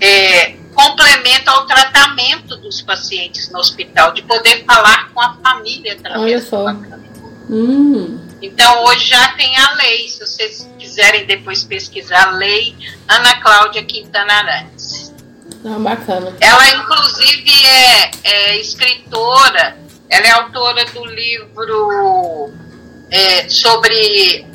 [0.01, 6.49] é, complemento ao tratamento dos pacientes no hospital, de poder falar com a família através
[6.51, 7.01] câmera.
[7.49, 8.19] Hum.
[8.43, 12.75] Então hoje já tem a lei, se vocês quiserem depois pesquisar a lei
[13.09, 15.15] Ana Cláudia Quintana Arantes.
[15.65, 16.37] Ah, bacana.
[16.41, 22.53] Ela inclusive é, é escritora, ela é autora do livro
[23.11, 24.47] é, sobre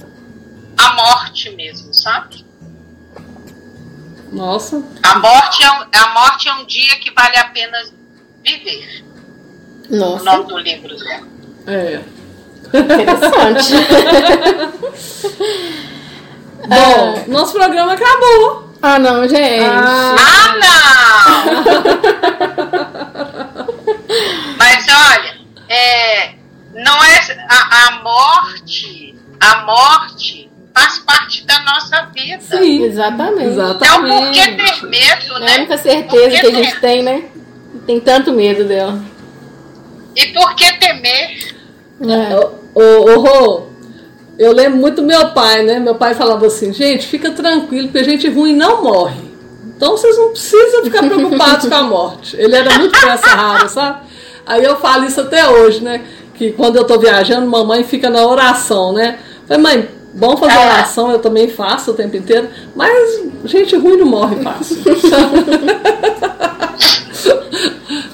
[0.78, 2.46] a morte mesmo, sabe?
[4.32, 4.84] Nossa.
[5.02, 7.78] A morte, é um, a morte é um dia que vale a pena
[8.44, 9.04] viver.
[9.90, 11.28] O Nossa, nome do livro dela.
[11.68, 12.02] É.
[12.74, 13.74] interessante.
[16.68, 18.70] Bom, nosso programa acabou.
[18.82, 19.64] ah, não, gente.
[19.64, 20.16] Ah.
[20.20, 20.54] Ah,
[23.16, 23.26] não!
[25.70, 26.32] É,
[26.74, 32.42] não é a, a morte, a morte faz parte da nossa vida.
[32.42, 32.84] Sim.
[32.84, 33.52] Exatamente.
[33.52, 34.82] Então por que Exatamente.
[34.82, 35.58] ter medo, É a né?
[35.58, 37.24] única certeza que a gente ter- tem, né?
[37.86, 39.00] Tem tanto medo dela.
[40.16, 41.56] E por que temer?
[42.02, 42.36] É.
[42.36, 43.68] Ô, ô, ô, Rô,
[44.38, 45.80] eu lembro muito do meu pai, né?
[45.80, 49.22] Meu pai falava assim, gente, fica tranquilo, porque gente ruim não morre.
[49.76, 52.36] Então vocês não precisam ficar preocupados com a morte.
[52.38, 54.09] Ele era muito peça rara, sabe?
[54.50, 56.02] Aí eu falo isso até hoje, né?
[56.34, 59.20] Que quando eu tô viajando, mamãe fica na oração, né?
[59.48, 60.66] Falei, mãe, bom fazer Ah.
[60.66, 64.78] oração, eu também faço o tempo inteiro, mas gente ruim não morre fácil.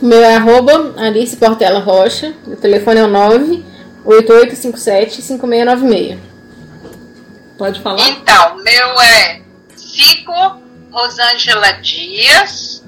[0.00, 2.32] Meu é arroba Alice Portela Rocha.
[2.46, 3.08] O telefone é o
[4.04, 6.18] 98857-5696.
[7.58, 8.08] Pode falar?
[8.08, 9.40] Então, meu é
[9.76, 10.32] Cico
[10.90, 12.82] Rosângela Dias.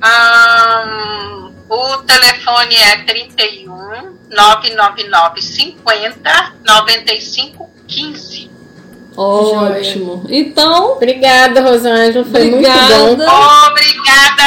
[0.00, 8.50] Ahn, o telefone é 31 999 50 95 15.
[9.16, 10.24] Ótimo.
[10.28, 12.24] Então, Obrigada, Rosângela.
[12.24, 12.98] Foi Obrigada.
[12.98, 13.66] muito bom.
[13.66, 14.42] Obrigada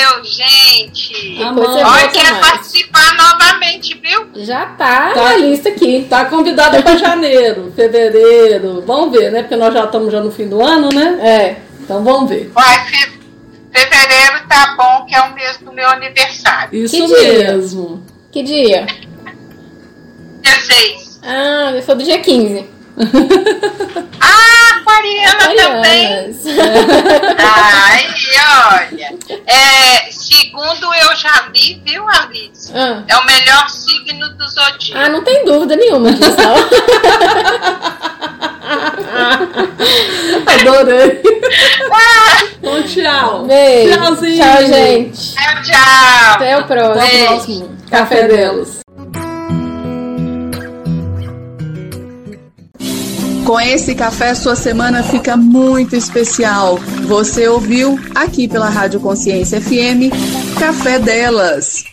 [0.00, 1.38] eu, gente.
[1.38, 2.46] Você Olha, quero mais.
[2.52, 4.28] participar novamente, viu?
[4.44, 5.22] Já tá, Tá.
[5.24, 6.06] na lista aqui.
[6.08, 8.84] tá convidada para janeiro, fevereiro.
[8.86, 9.42] Vamos ver, né?
[9.42, 11.18] Porque nós já estamos já no fim do ano, né?
[11.20, 11.56] É.
[11.80, 12.52] Então vamos ver.
[12.54, 13.21] Fe-
[13.72, 16.84] fevereiro tá bom, que é o mês do meu aniversário.
[16.84, 17.52] Isso Que dia?
[17.54, 18.04] mesmo.
[18.30, 18.86] Que dia?
[20.42, 21.20] Dia 6.
[21.24, 22.66] Ah, eu sou do dia 15.
[24.24, 26.06] Ah, Aquariana também.
[27.38, 28.06] Ai,
[28.70, 29.14] olha.
[29.46, 32.70] É, segundo eu já li, viu, Alice?
[32.72, 33.02] Ah.
[33.08, 34.94] É o melhor signo do zodíaco.
[35.04, 36.54] Ah, não tem dúvida nenhuma disso, não.
[40.46, 41.22] Adorei.
[42.58, 43.44] Então, tchau.
[43.46, 43.92] Beijo.
[43.98, 44.42] Tchauzinho.
[44.42, 45.34] Tchau, gente.
[45.34, 46.34] Tchau, tchau.
[46.34, 47.02] Até o próximo.
[47.02, 47.76] Até o próximo.
[47.90, 48.82] Café delas.
[53.44, 56.78] Com esse café, sua semana fica muito especial.
[57.06, 60.12] Você ouviu aqui pela Rádio Consciência FM
[60.58, 61.91] Café Delas.